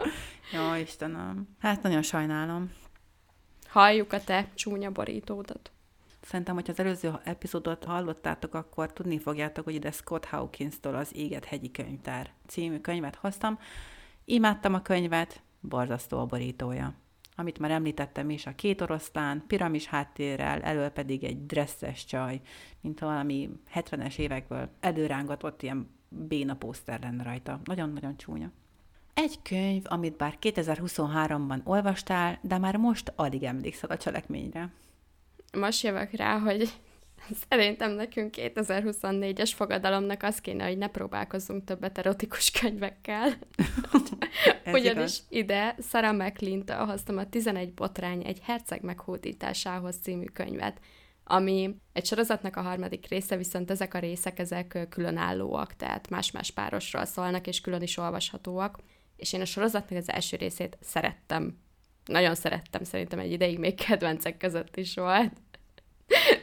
[0.53, 1.49] Jó, Istenem.
[1.59, 2.73] Hát nagyon sajnálom.
[3.69, 5.71] Halljuk a te csúnya borítódat.
[6.23, 11.45] Szerintem, hogy az előző epizódot hallottátok, akkor tudni fogjátok, hogy ide Scott Hawkins-tól az Éget
[11.45, 13.59] hegyi könyvtár című könyvet hoztam.
[14.25, 16.95] Imádtam a könyvet, borzasztó a borítója.
[17.37, 22.41] Amit már említettem is, a két oroszlán, piramis háttérrel, elől pedig egy dresszes csaj,
[22.81, 27.61] mint valami 70-es évekből előrángatott ilyen béna poszter lenne rajta.
[27.65, 28.51] Nagyon-nagyon csúnya.
[29.15, 34.73] Egy könyv, amit bár 2023-ban olvastál, de már most alig emlékszel a cselekményre.
[35.53, 36.81] Most jövök rá, hogy
[37.49, 43.33] Szerintem nekünk 2024-es fogadalomnak az kéne, hogy ne próbálkozzunk többet erotikus könyvekkel.
[44.73, 45.27] Ugyanis igaz.
[45.29, 50.81] ide Sarah mclean hoztam a 11 botrány egy herceg meghódításához című könyvet,
[51.25, 57.05] ami egy sorozatnak a harmadik része, viszont ezek a részek, ezek különállóak, tehát más-más párosról
[57.05, 58.79] szólnak, és külön is olvashatóak.
[59.17, 61.59] És én a sorozatnak az első részét szerettem.
[62.05, 65.33] Nagyon szerettem, szerintem egy ideig még kedvencek között is volt.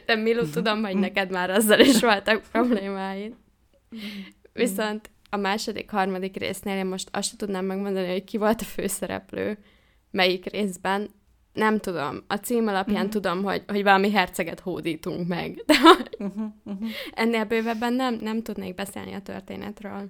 [0.06, 0.52] De Milu, mhm.
[0.52, 3.34] tudom, hogy neked már azzal is voltak problémáid.
[4.54, 8.66] Viszont a második, harmadik résznél én most azt sem tudnám megmondani, hogy ki volt a
[8.66, 9.58] főszereplő,
[10.12, 11.10] melyik részben.
[11.54, 12.24] Nem tudom.
[12.28, 13.12] A cím alapján uh-huh.
[13.12, 15.64] tudom, hogy, hogy valami herceget hódítunk meg.
[15.66, 15.74] De
[16.20, 16.90] uh-huh, uh-huh.
[17.12, 20.10] ennél bővebben nem, nem tudnék beszélni a történetről.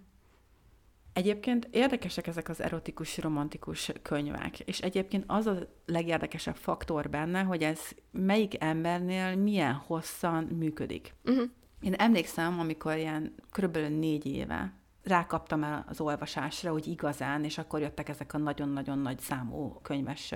[1.16, 7.64] Egyébként érdekesek ezek az erotikus, romantikus könyvek, és egyébként az a legérdekesebb faktor benne, hogy
[7.64, 7.80] ez
[8.12, 11.14] melyik embernél milyen hosszan működik.
[11.26, 11.50] Uh-huh.
[11.82, 17.80] Én emlékszem, amikor ilyen körülbelül négy éve rákaptam el az olvasásra, hogy igazán, és akkor
[17.80, 20.34] jöttek ezek a nagyon-nagyon nagy számú könyves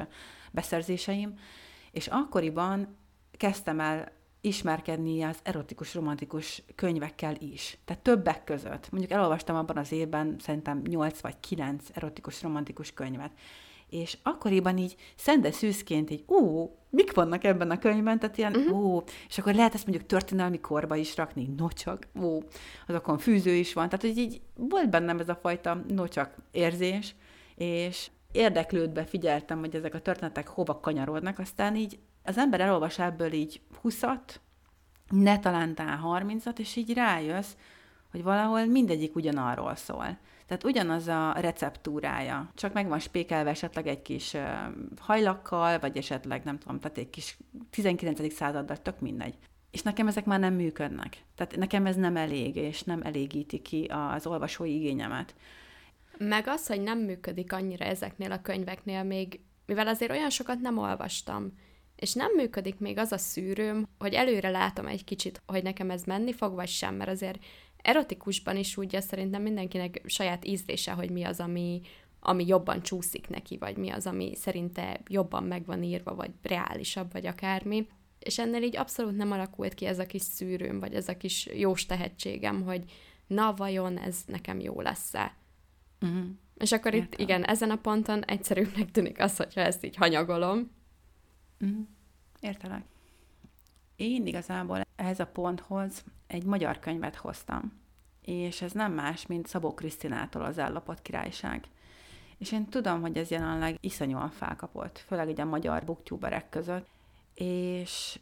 [0.52, 1.34] beszerzéseim,
[1.92, 2.98] és akkoriban
[3.38, 4.12] kezdtem el
[4.42, 7.78] ismerkedni az erotikus, romantikus könyvekkel is.
[7.86, 8.92] Tehát többek között.
[8.92, 13.32] Mondjuk elolvastam abban az évben szerintem 8 vagy 9 erotikus, romantikus könyvet.
[13.90, 18.96] És akkoriban így szende szűzként így, ó, mik vannak ebben a könyvben, tehát ilyen, uh-huh.
[18.96, 22.40] ó, és akkor lehet ezt mondjuk történelmi korba is rakni, nocsak, ó,
[22.88, 27.16] azokon fűző is van, tehát hogy így volt bennem ez a fajta nocsak érzés,
[27.56, 33.34] és érdeklődve figyeltem, hogy ezek a történetek hova kanyarodnak, aztán így az ember elolvas ebből
[33.34, 34.36] így 20-at,
[35.10, 37.54] ne talántál 30-at, és így rájössz,
[38.12, 40.18] hogy valahol mindegyik ugyanarról szól.
[40.46, 44.36] Tehát ugyanaz a receptúrája, csak meg van spékelve esetleg egy kis
[45.00, 47.38] hajlakkal, vagy esetleg nem tudom, tehát egy kis
[47.70, 48.34] 19.
[48.34, 49.38] században, tök mindegy.
[49.72, 51.24] És nekem ezek már nem működnek.
[51.36, 55.36] Tehát nekem ez nem elég, és nem elégíti ki az olvasói igényemet.
[56.18, 60.78] Meg az, hogy nem működik annyira ezeknél a könyveknél még, mivel azért olyan sokat nem
[60.78, 61.54] olvastam,
[62.00, 66.04] és nem működik még az a szűrőm, hogy előre látom egy kicsit, hogy nekem ez
[66.04, 67.43] menni fog, vagy sem, mert azért
[67.82, 71.82] erotikusban is úgy szerintem mindenkinek saját ízlése, hogy mi az, ami,
[72.20, 77.12] ami jobban csúszik neki, vagy mi az, ami szerinte jobban meg van írva, vagy reálisabb,
[77.12, 77.88] vagy akármi.
[78.20, 81.45] És ennél így abszolút nem alakult ki ez a kis szűrőm, vagy ez a kis
[81.45, 82.84] jós tehetségem, hogy
[83.28, 85.36] na, vajon ez nekem jó lesz-e.
[86.02, 86.26] Uh-huh.
[86.58, 87.10] És akkor Értem.
[87.12, 90.72] itt, igen, ezen a ponton egyszerűbbnek tűnik az, hogyha ezt így hanyagolom,
[91.66, 91.82] Mm.
[92.39, 92.84] Értelek.
[93.95, 97.80] Én igazából ehhez a ponthoz egy magyar könyvet hoztam,
[98.22, 101.66] és ez nem más, mint Szabó Krisztinától az Ellapott Királyság.
[102.38, 106.88] És én tudom, hogy ez jelenleg iszonyúan felkapott, főleg így a magyar booktuberek között,
[107.34, 108.20] és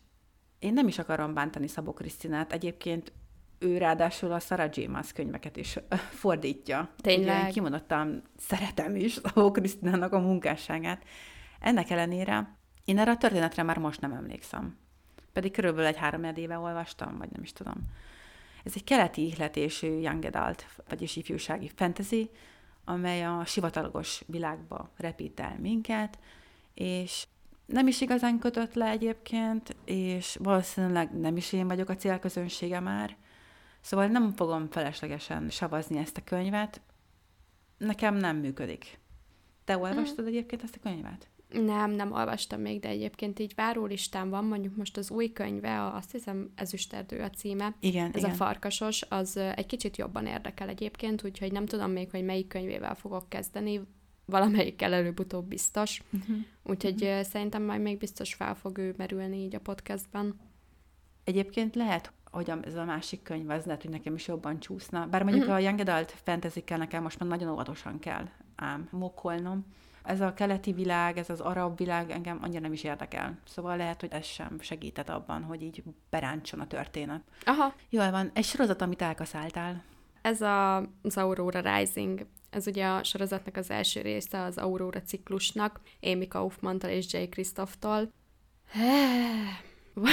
[0.60, 3.12] én nem is akarom bántani Szabó Krisztinát, egyébként
[3.60, 5.80] ő ráadásul a Sarah James könyveket is
[6.22, 6.90] fordítja.
[6.98, 7.46] Tényleg?
[7.46, 11.04] Én kimondottan szeretem is Szabó Krisztinának a munkásságát.
[11.60, 12.58] Ennek ellenére
[12.88, 14.78] én erre a történetre már most nem emlékszem.
[15.34, 17.76] Pedig körülbelül egy három éve olvastam, vagy nem is tudom.
[18.64, 22.30] Ez egy keleti ihletésű young adult, vagyis ifjúsági fantasy,
[22.86, 26.20] amely a sivatagos világba repít el minket,
[26.74, 27.28] és
[27.66, 33.16] nem is igazán kötött le egyébként, és valószínűleg nem is én vagyok a célközönsége már,
[33.88, 36.82] Szóval nem fogom feleslegesen savazni ezt a könyvet.
[37.78, 39.00] Nekem nem működik.
[39.64, 40.28] Te olvastad mm.
[40.28, 41.28] egyébként ezt a könyvet?
[41.50, 46.12] Nem, nem olvastam még, de egyébként így várólistán van, mondjuk most az új könyve, azt
[46.12, 47.76] hiszem Ezüsterdő a címe.
[47.80, 48.30] Igen, Ez igen.
[48.30, 52.96] a farkasos, az egy kicsit jobban érdekel egyébként, úgyhogy nem tudom még, hogy melyik könyvével
[52.96, 53.82] fogok kezdeni,
[54.26, 56.02] valamelyikkel előbb-utóbb biztos.
[56.12, 56.38] Uh-huh.
[56.64, 57.22] Úgyhogy uh-huh.
[57.22, 60.40] szerintem majd még biztos fel fog ő merülni így a podcastban.
[61.24, 65.06] Egyébként lehet, hogy ez a másik könyv, az lehet, hogy nekem is jobban csúszna.
[65.06, 65.58] Bár mondjuk uh-huh.
[65.58, 69.66] a Young Adult fantasy nekem most már nagyon óvatosan kell ám mokolnom
[70.08, 73.38] ez a keleti világ, ez az arab világ engem annyira nem is érdekel.
[73.46, 77.22] Szóval lehet, hogy ez sem segített abban, hogy így beráncson a történet.
[77.46, 77.74] Aha.
[77.90, 78.32] Jól van.
[78.34, 79.84] Egy sorozat, amit elkaszáltál.
[80.22, 82.26] Ez a, az Aurora Rising.
[82.50, 88.10] Ez ugye a sorozatnak az első része az Aurora ciklusnak, Amy Kaufman-tal és Jay Krisztoftól.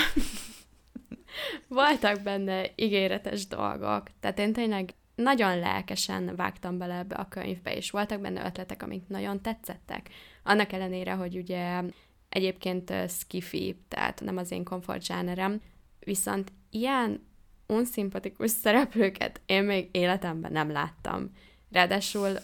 [1.69, 4.03] Voltak benne ígéretes dolgok.
[4.21, 9.09] Tehát én tényleg nagyon lelkesen vágtam bele ebbe a könyvbe, és voltak benne ötletek, amik
[9.09, 10.09] nagyon tetszettek.
[10.43, 11.83] Annak ellenére, hogy ugye
[12.29, 15.61] egyébként skifi, tehát nem az én komfort zsánerem,
[15.99, 17.27] viszont ilyen
[17.67, 21.31] unszimpatikus szereplőket én még életemben nem láttam.
[21.71, 22.39] Ráadásul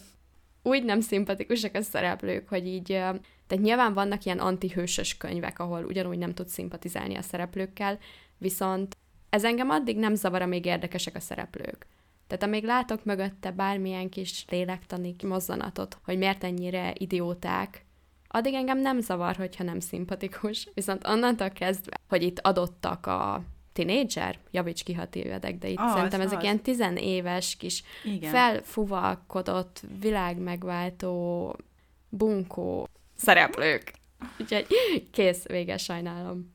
[0.63, 6.19] úgy nem szimpatikusak a szereplők, hogy így, tehát nyilván vannak ilyen antihősös könyvek, ahol ugyanúgy
[6.19, 7.99] nem tud szimpatizálni a szereplőkkel,
[8.39, 8.97] viszont
[9.31, 11.87] ez engem addig nem zavar, amíg érdekesek a szereplők.
[12.31, 17.85] Tehát amíg látok mögötte bármilyen kis lélektani mozzanatot, hogy miért ennyire idióták,
[18.29, 20.69] addig engem nem zavar, hogyha nem szimpatikus.
[20.75, 25.93] Viszont onnantól kezdve, hogy itt adottak a tinédzser, javíts ki, ha tévedek, de itt az,
[25.93, 26.43] szerintem ezek az.
[26.43, 28.31] ilyen tizenéves kis Igen.
[28.31, 31.57] felfuvalkodott, világmegváltó,
[32.09, 33.93] bunkó szereplők.
[34.41, 34.67] Úgyhogy
[35.13, 36.53] kész, véges sajnálom.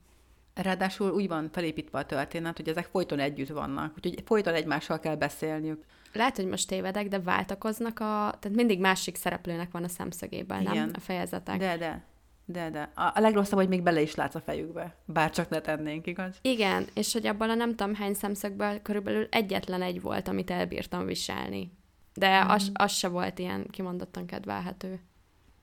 [0.55, 5.15] Ráadásul úgy van felépítve a történet, hogy ezek folyton együtt vannak, úgyhogy folyton egymással kell
[5.15, 5.83] beszélniük.
[6.13, 8.33] Lehet, hogy most tévedek, de váltakoznak a...
[8.39, 10.75] Tehát mindig másik szereplőnek van a szemszögében, Igen.
[10.75, 10.91] nem?
[10.93, 11.57] A fejezetek.
[11.57, 12.03] De, de.
[12.45, 12.91] De, de.
[12.95, 14.95] A, a legrosszabb, hogy még bele is látsz a fejükbe.
[15.05, 16.37] Bár csak ne tennénk, igaz?
[16.41, 21.05] Igen, és hogy abban a nem tudom hány szemszögből körülbelül egyetlen egy volt, amit elbírtam
[21.05, 21.71] viselni.
[22.13, 22.47] De mm.
[22.47, 24.99] az, az se volt ilyen kimondottan kedvelhető.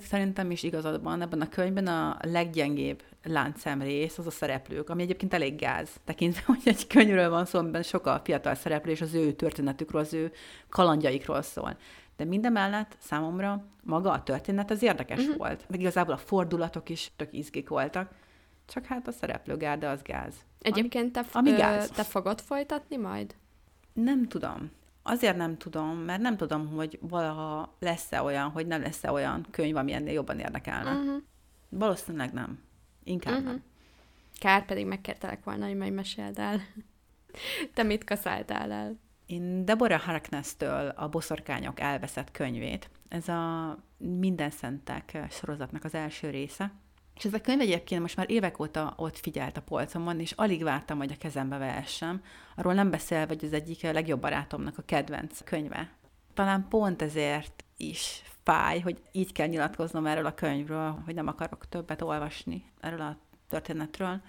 [0.03, 5.34] Szerintem is igazad van, ebben a könyvben a leggyengébb láncszemrész az a szereplők, ami egyébként
[5.34, 9.32] elég gáz, tekintve, hogy egy könyvről van szó, amiben sokkal fiatal szereplő, és az ő
[9.32, 10.32] történetükről, az ő
[10.68, 11.76] kalandjaikról szól.
[12.16, 15.36] De mindemellett számomra maga a történet az érdekes uh-huh.
[15.36, 15.64] volt.
[15.68, 18.11] Meg igazából a fordulatok is tök izgik voltak.
[18.66, 20.34] Csak hát a szereplőgárda az gáz.
[20.61, 21.90] Egyébként te, ami, ami gáz.
[21.90, 23.34] te fogod folytatni majd?
[23.92, 24.70] Nem tudom.
[25.03, 29.76] Azért nem tudom, mert nem tudom, hogy valaha lesz-e olyan, hogy nem lesz-e olyan könyv,
[29.76, 30.92] ami ennél jobban érdekelne.
[30.92, 31.22] Uh-huh.
[31.68, 32.59] Valószínűleg nem.
[33.05, 33.48] Inkább uh-huh.
[33.48, 33.62] nem.
[34.38, 36.61] Kár pedig megkértelek volna, hogy majd meséld el.
[37.74, 38.98] Te mit kaszáltál el?
[39.26, 42.90] Én Deborah Harkness-től a Boszorkányok elveszett könyvét.
[43.09, 46.72] Ez a Minden Szentek sorozatnak az első része.
[47.16, 50.62] És ez a könyv egyébként most már évek óta ott figyelt a polcomon, és alig
[50.62, 52.22] vártam, hogy a kezembe vehessem.
[52.56, 55.90] Arról nem beszélve, hogy az egyik legjobb barátomnak a kedvenc könyve.
[56.34, 61.68] Talán pont ezért is fáj, hogy így kell nyilatkoznom erről a könyvről, hogy nem akarok
[61.68, 64.20] többet olvasni erről a történetről,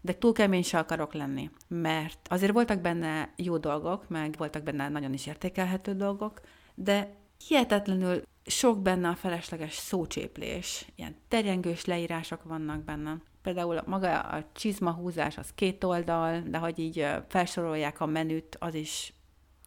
[0.00, 4.88] de túl kemény se akarok lenni, mert azért voltak benne jó dolgok, meg voltak benne
[4.88, 6.40] nagyon is értékelhető dolgok,
[6.74, 7.16] de
[7.46, 13.16] hihetetlenül sok benne a felesleges szócséplés, ilyen terjengős leírások vannak benne.
[13.42, 19.12] Például maga a csizmahúzás az két oldal, de hogy így felsorolják a menüt, az is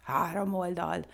[0.02, 1.06] három oldal.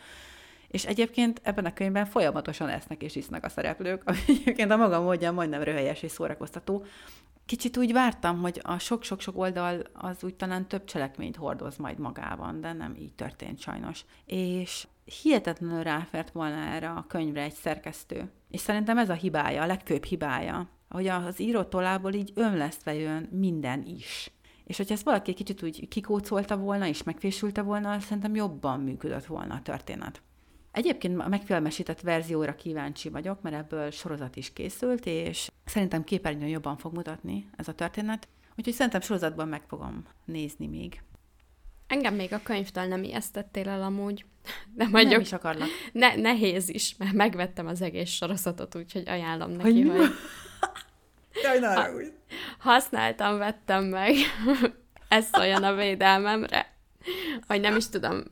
[0.67, 5.01] És egyébként ebben a könyvben folyamatosan esznek és isznak a szereplők, ami egyébként a maga
[5.01, 6.85] módján majdnem röhelyes és szórakoztató.
[7.47, 12.61] Kicsit úgy vártam, hogy a sok-sok-sok oldal az úgy talán több cselekményt hordoz majd magában,
[12.61, 14.05] de nem így történt sajnos.
[14.25, 14.87] És
[15.21, 18.31] hihetetlenül ráfert volna erre a könyvre egy szerkesztő.
[18.49, 23.29] És szerintem ez a hibája, a legfőbb hibája, hogy az író tollából így ömlesztve jön
[23.31, 24.31] minden is.
[24.63, 29.53] És hogyha ezt valaki kicsit úgy kikócolta volna és megfésülte volna, szerintem jobban működött volna
[29.53, 30.21] a történet.
[30.77, 36.77] Egyébként a megfilmesített verzióra kíváncsi vagyok, mert ebből sorozat is készült, és szerintem képernyőn jobban
[36.77, 41.01] fog mutatni ez a történet, úgyhogy szerintem sorozatban meg fogom nézni még.
[41.87, 44.25] Engem még a könyvtől nem ijesztettél el amúgy.
[44.73, 45.67] De mondjuk, nem is akarlak.
[45.91, 49.97] Ne, nehéz is, mert megvettem az egész sorozatot, úgyhogy ajánlom neki, hogy...
[49.97, 50.09] hogy...
[51.43, 51.89] Jaj, ha,
[52.57, 54.13] használtam, vettem meg.
[55.07, 56.75] Ez olyan a védelmemre.
[57.47, 58.23] Hogy nem is tudom,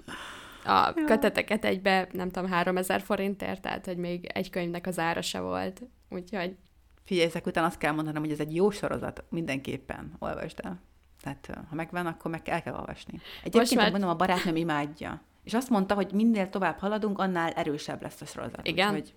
[0.65, 5.39] a köteteket egybe, nem tudom, 3000 forintért, tehát hogy még egy könyvnek az ára se
[5.39, 5.81] volt.
[6.09, 6.55] Úgyhogy...
[7.03, 10.81] Figyelj, ezek után azt kell mondanom, hogy ez egy jó sorozat, mindenképpen olvasd el.
[11.21, 13.19] Tehát ha megvan, akkor meg el kell olvasni.
[13.43, 15.21] Egyébként már- mondom, a barátnőm imádja.
[15.43, 18.67] És azt mondta, hogy minél tovább haladunk, annál erősebb lesz a sorozat.
[18.67, 18.87] Igen?
[18.93, 19.13] Úgyhogy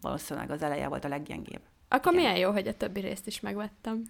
[0.00, 1.60] valószínűleg az eleje volt a leggyengébb.
[1.88, 2.24] Akkor Igen.
[2.24, 4.02] milyen jó, hogy a többi részt is megvettem.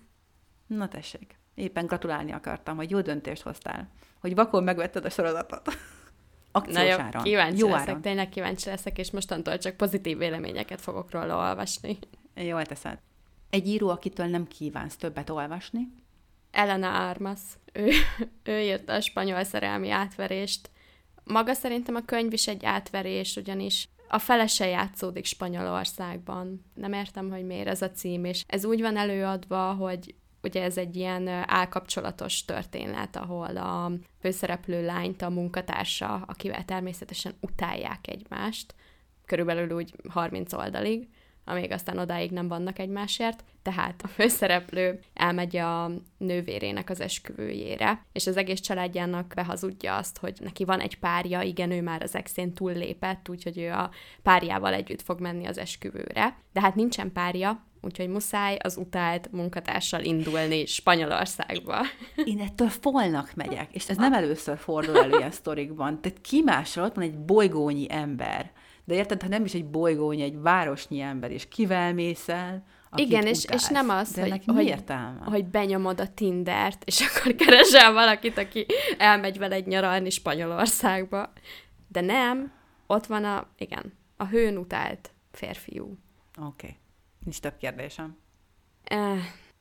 [0.66, 1.38] Na tessék.
[1.54, 3.88] Éppen gratulálni akartam, hogy jó döntést hoztál.
[4.20, 5.68] Hogy vakon megvetted a sorozatot.
[6.56, 7.22] Akciós Na jó, áron.
[7.22, 8.00] kíváncsi jó leszek, áron.
[8.00, 11.98] tényleg kíváncsi leszek, és mostantól csak pozitív véleményeket fogok róla olvasni.
[12.34, 12.98] Jól teszed.
[13.50, 15.88] Egy író, akitől nem kívánsz többet olvasni.
[16.50, 17.40] Elena Armas.
[17.72, 17.90] Ő,
[18.52, 20.70] ő írta a spanyol szerelmi átverést.
[21.24, 26.64] Maga szerintem a könyv is egy átverés, ugyanis a felese játszódik Spanyolországban.
[26.74, 30.14] Nem értem, hogy miért ez a cím, és ez úgy van előadva, hogy
[30.44, 38.08] ugye ez egy ilyen álkapcsolatos történet, ahol a főszereplő lányt a munkatársa, akivel természetesen utálják
[38.08, 38.74] egymást,
[39.26, 41.08] körülbelül úgy 30 oldalig,
[41.44, 43.44] amíg aztán odáig nem vannak egymásért.
[43.62, 50.38] Tehát a főszereplő elmegy a nővérének az esküvőjére, és az egész családjának behazudja azt, hogy
[50.40, 53.90] neki van egy párja, igen, ő már az exén túllépett, úgyhogy ő a
[54.22, 56.36] párjával együtt fog menni az esküvőre.
[56.52, 61.80] De hát nincsen párja, úgyhogy muszáj az utált munkatársal indulni Spanyolországba.
[62.24, 66.00] Én ettől folnak megyek, és ez nem először fordul elő ilyen sztorikban.
[66.00, 68.52] Tehát ki másra ott van egy bolygónyi ember.
[68.84, 72.64] De érted, ha nem is egy bolygónyi, egy városnyi ember, és kivel mész el,
[72.96, 73.62] Igen, és, utálsz.
[73.62, 75.20] és nem az, De hogy, hogy, értelme?
[75.24, 78.66] hogy benyomod a Tindert, és akkor keresel valakit, aki
[78.98, 81.32] elmegy veled nyaralni Spanyolországba.
[81.88, 82.52] De nem,
[82.86, 85.84] ott van a, igen, a hőn utált férfiú.
[85.84, 86.46] Oké.
[86.46, 86.76] Okay.
[87.24, 88.16] Nincs több kérdésem.
[88.84, 89.18] Eh,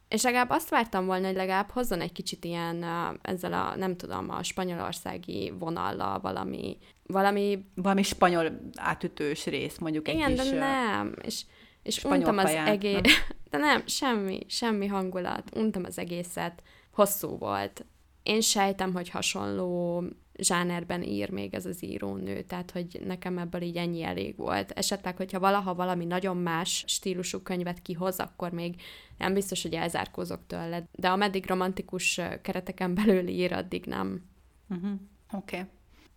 [0.08, 3.96] és legalább azt vártam volna, hogy legalább hozzon egy kicsit ilyen eh, ezzel a, nem
[3.96, 10.49] tudom, a spanyolországi vonallal valami, valami, Valami spanyol átütős rész, mondjuk egy igen, kis...
[10.49, 11.45] de nem, és,
[11.84, 13.14] és untam az kaját, egész, nem?
[13.51, 17.86] de nem, semmi, semmi hangulat, untam az egészet, hosszú volt.
[18.24, 20.04] Én sejtem, hogy hasonló
[20.38, 24.72] zsánerben ír még ez az írónő, tehát hogy nekem ebből így ennyi elég volt.
[24.72, 28.82] Esetleg, hogyha valaha valami nagyon más stílusú könyvet kihoz, akkor még
[29.18, 34.24] nem biztos, hogy elzárkózok tőle, de ameddig romantikus kereteken belül ír, addig nem.
[34.70, 34.91] Uh-huh.
[35.32, 35.58] Oké.
[35.58, 35.70] Okay.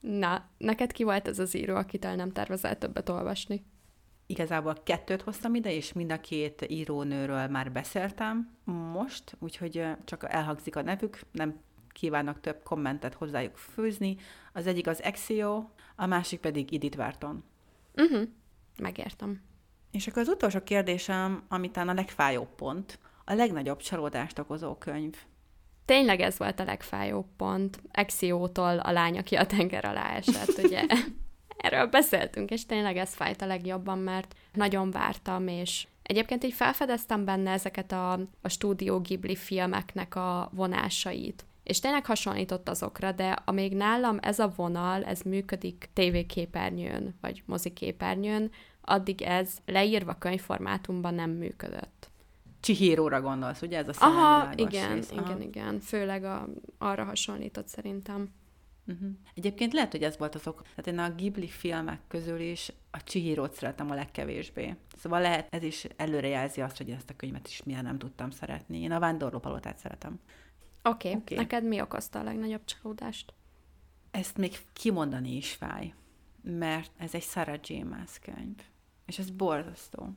[0.09, 3.65] Na, neked ki volt ez az író, akitől nem tervezel többet olvasni?
[4.27, 10.77] Igazából kettőt hoztam ide, és mind a két írónőről már beszéltem most, úgyhogy csak elhangzik
[10.77, 11.61] a nevük, nem
[11.93, 14.17] kívánok több kommentet hozzájuk főzni.
[14.53, 17.45] Az egyik az Exio, a másik pedig Edith Wharton.
[17.95, 18.29] Uh-huh.
[18.79, 19.43] Megértem.
[19.91, 25.17] És akkor az utolsó kérdésem, ami talán a legfájóbb pont, a legnagyobb csalódást okozó könyv.
[25.87, 27.81] Tényleg ez volt a legfájóbb pont.
[27.91, 30.83] Exiótól a lány, aki a tenger alá esett, ugye?
[31.57, 37.25] Erről beszéltünk, és tényleg ez fájt a legjobban, mert nagyon vártam, és egyébként így felfedeztem
[37.25, 41.45] benne ezeket a, a stúdió Ghibli filmeknek a vonásait.
[41.63, 48.51] És tényleg hasonlított azokra, de amíg nálam ez a vonal, ez működik tévéképernyőn, vagy moziképernyőn,
[48.81, 51.96] addig ez leírva könyvformátumban nem működött.
[52.67, 55.11] Chihiro-ra gondolsz, ugye ez a Aha, igen, rész.
[55.11, 55.21] Aha.
[55.21, 55.81] igen, igen.
[55.81, 56.49] Főleg a,
[56.79, 58.29] arra hasonlított szerintem.
[58.87, 59.09] Uh-huh.
[59.35, 60.63] Egyébként lehet, hogy ez volt az ok.
[60.63, 64.77] Tehát én a Ghibli filmek közül is a Chihiro-t szeretem a legkevésbé.
[64.97, 68.81] Szóval lehet, ez is előrejelzi azt, hogy ezt a könyvet is milyen nem tudtam szeretni.
[68.81, 70.21] Én a Vándorló palotát szeretem.
[70.83, 71.17] Oké, Oké.
[71.17, 71.37] okay.
[71.37, 73.33] neked mi okozta a legnagyobb csalódást?
[74.11, 75.95] Ezt még kimondani is fáj,
[76.43, 77.73] mert ez egy Sarah J.
[77.83, 78.57] Maas könyv,
[79.07, 80.09] és ez borzasztó.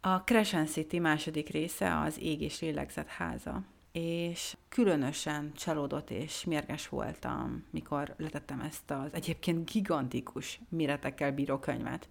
[0.00, 6.88] A Crescent City második része az Ég és Lélegzet háza, és különösen csalódott és mérges
[6.88, 12.08] voltam, mikor letettem ezt az egyébként gigantikus méretekkel bíró könyvet.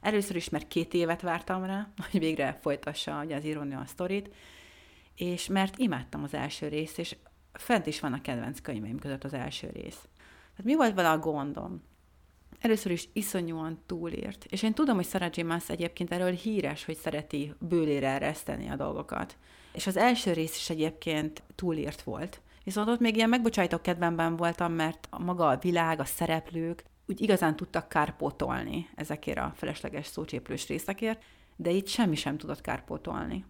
[0.00, 4.34] Először is, mert két évet vártam rá, hogy végre folytassa ugye az írónő a sztorit,
[5.14, 7.16] és mert imádtam az első részt, és
[7.52, 10.08] fent is van a kedvenc könyveim között az első rész.
[10.50, 11.82] Tehát mi volt vele a gondom?
[12.60, 14.44] Először is iszonyúan túlírt.
[14.48, 15.42] És én tudom, hogy Sarah J.
[15.42, 19.36] Maas egyébként erről híres, hogy szereti bőlére ereszteni a dolgokat.
[19.72, 22.40] És az első rész is egyébként túlírt volt.
[22.64, 27.20] Viszont ott még ilyen megbocsájtok kedvemben voltam, mert a maga a világ, a szereplők úgy
[27.20, 31.22] igazán tudtak kárpótolni ezekért a felesleges szócséplős részekért,
[31.56, 33.44] de itt semmi sem tudott kárpótolni.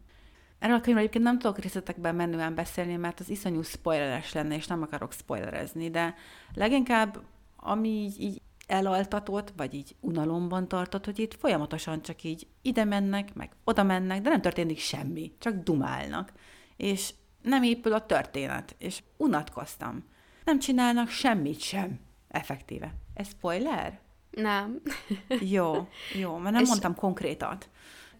[0.58, 4.66] Erről a könyvről egyébként nem tudok részletekben menően beszélni, mert az iszonyú spoileres lenne, és
[4.66, 6.14] nem akarok spoilerezni, de
[6.54, 7.20] leginkább
[7.56, 8.40] ami így, így
[8.70, 14.22] elaltatott, vagy így unalomban tartott, hogy itt folyamatosan csak így ide mennek, meg oda mennek,
[14.22, 16.32] de nem történik semmi, csak dumálnak.
[16.76, 20.04] És nem épül a történet, és unatkoztam.
[20.44, 22.94] Nem csinálnak semmit sem, effektíve.
[23.14, 24.00] Ez spoiler?
[24.30, 24.82] Nem.
[25.56, 27.68] Jó, jó, mert nem És- mondtam konkrétat.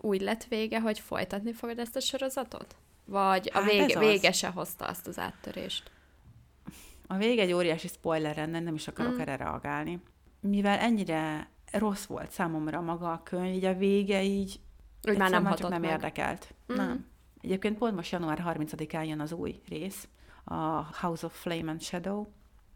[0.01, 2.77] Úgy lett vége, hogy folytatni fogod ezt a sorozatot?
[3.05, 5.91] Vagy a Hát ez vége, vége se hozta azt az áttörést?
[7.07, 9.21] A vége egy óriási spoiler lenne, nem is akarok mm.
[9.21, 10.01] erre reagálni.
[10.41, 14.61] Mivel ennyire rossz volt számomra maga a könyv, így a vége így
[15.09, 15.91] úgy már nem, csak nem meg.
[15.91, 16.55] érdekelt.
[16.73, 16.77] Mm.
[16.77, 17.07] Nem.
[17.41, 20.09] Egyébként pont most január 30-án jön az új rész,
[20.45, 22.27] a House of Flame and Shadow,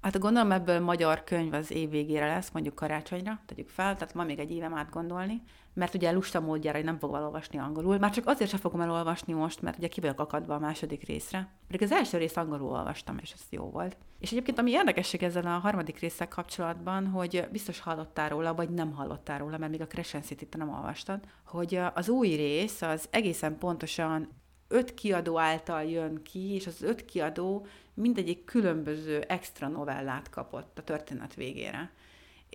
[0.05, 4.25] Hát gondolom ebből magyar könyv az év végére lesz, mondjuk karácsonyra, tegyük fel, tehát ma
[4.25, 5.43] még egy évem átgondolni,
[5.73, 9.33] mert ugye lusta módjára, hogy nem fogom elolvasni angolul, már csak azért sem fogom elolvasni
[9.33, 11.49] most, mert ugye ki vagyok akadva a második részre.
[11.67, 13.97] Pedig az első részt angolul olvastam, és ez jó volt.
[14.25, 18.93] És egyébként ami érdekesség ezzel a harmadik részsel kapcsolatban, hogy biztos hallottál róla, vagy nem
[18.93, 24.29] hallottál róla, mert még a Crescent nem olvastad, hogy az új rész az egészen pontosan
[24.69, 30.85] öt kiadó által jön ki, és az öt kiadó mindegyik különböző extra novellát kapott a
[30.85, 31.91] történet végére.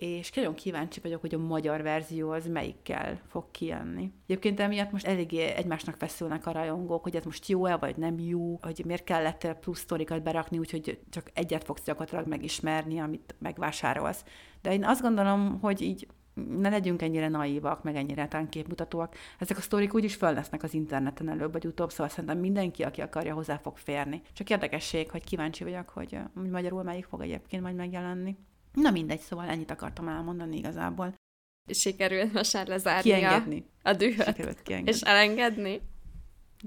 [0.00, 4.12] És nagyon kíváncsi vagyok, hogy a magyar verzió az melyikkel fog kijönni.
[4.26, 8.58] Egyébként emiatt most eléggé egymásnak feszülnek a rajongók, hogy ez most jó-e, vagy nem jó,
[8.62, 14.24] hogy miért kellett plusz sztorikat berakni, úgyhogy csak egyet fogsz gyakorlatilag megismerni, amit megvásárolsz.
[14.62, 16.06] De én azt gondolom, hogy így
[16.48, 19.14] ne legyünk ennyire naívak, meg ennyire képmutatóak.
[19.38, 23.34] Ezek a sztorik úgyis föl az interneten előbb vagy utóbb, szóval szerintem mindenki, aki akarja,
[23.34, 24.22] hozzá fog férni.
[24.32, 28.36] Csak érdekesség, hogy kíváncsi vagyok, hogy, hogy magyarul melyik fog egyébként majd megjelenni.
[28.72, 31.14] Na mindegy, szóval ennyit akartam elmondani igazából.
[31.68, 33.64] Sikerült most már lezárni kiengedni.
[33.82, 34.26] a dühöt.
[34.26, 34.90] Sikerült kiengedni.
[34.90, 35.80] És elengedni.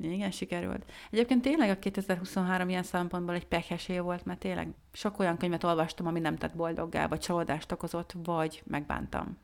[0.02, 0.92] Igen, sikerült.
[1.12, 5.64] Egyébként tényleg a 2023 ilyen szempontból egy pehes év volt, mert tényleg sok olyan könyvet
[5.64, 9.38] olvastam, ami nem tett boldoggá, vagy csalódást okozott, vagy megbántam.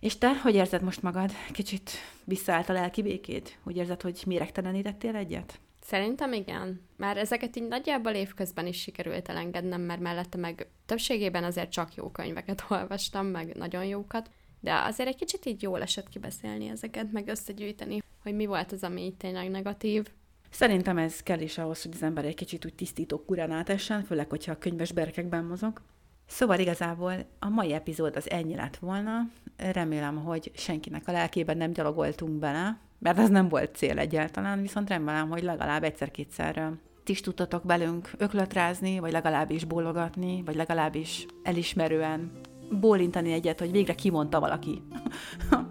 [0.00, 1.32] És te, hogy érzed most magad?
[1.52, 1.90] Kicsit
[2.24, 3.52] visszaállt a lelki békéd?
[3.64, 5.60] Úgy érzed, hogy méregtelenítettél egyet?
[5.88, 6.80] Szerintem igen.
[6.96, 12.10] Már ezeket így nagyjából évközben is sikerült elengednem, mert mellette meg többségében azért csak jó
[12.10, 14.30] könyveket olvastam, meg nagyon jókat.
[14.60, 18.82] De azért egy kicsit így jól esett kibeszélni ezeket, meg összegyűjteni, hogy mi volt az,
[18.82, 20.06] ami így tényleg negatív.
[20.50, 24.30] Szerintem ez kell is ahhoz, hogy az ember egy kicsit úgy tisztító kurán átessen, főleg,
[24.30, 25.82] hogyha a könyves berkekben mozog.
[26.28, 29.28] Szóval igazából a mai epizód az ennyi lett volna.
[29.56, 34.88] Remélem, hogy senkinek a lelkében nem gyalogoltunk bele, mert ez nem volt cél egyáltalán, viszont
[34.88, 36.72] remélem, hogy legalább egyszer-kétszer
[37.04, 42.30] ti is tudtatok velünk öklötrázni, vagy legalábbis bólogatni, vagy legalábbis elismerően
[42.70, 44.82] bólintani egyet, hogy végre kimondta valaki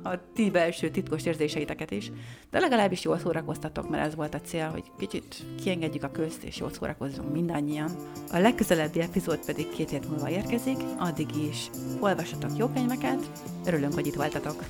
[0.03, 2.11] a ti belső titkos érzéseiteket is.
[2.51, 6.57] De legalábbis jól szórakoztatok, mert ez volt a cél, hogy kicsit kiengedjük a közt, és
[6.57, 7.91] jól szórakozzunk mindannyian.
[8.31, 11.69] A legközelebbi epizód pedig két hét múlva érkezik, addig is
[11.99, 13.31] olvassatok jó könyveket,
[13.65, 14.63] örülünk, hogy itt voltatok.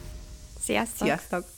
[0.59, 1.07] Sziasztok!
[1.07, 1.56] Sziasztok!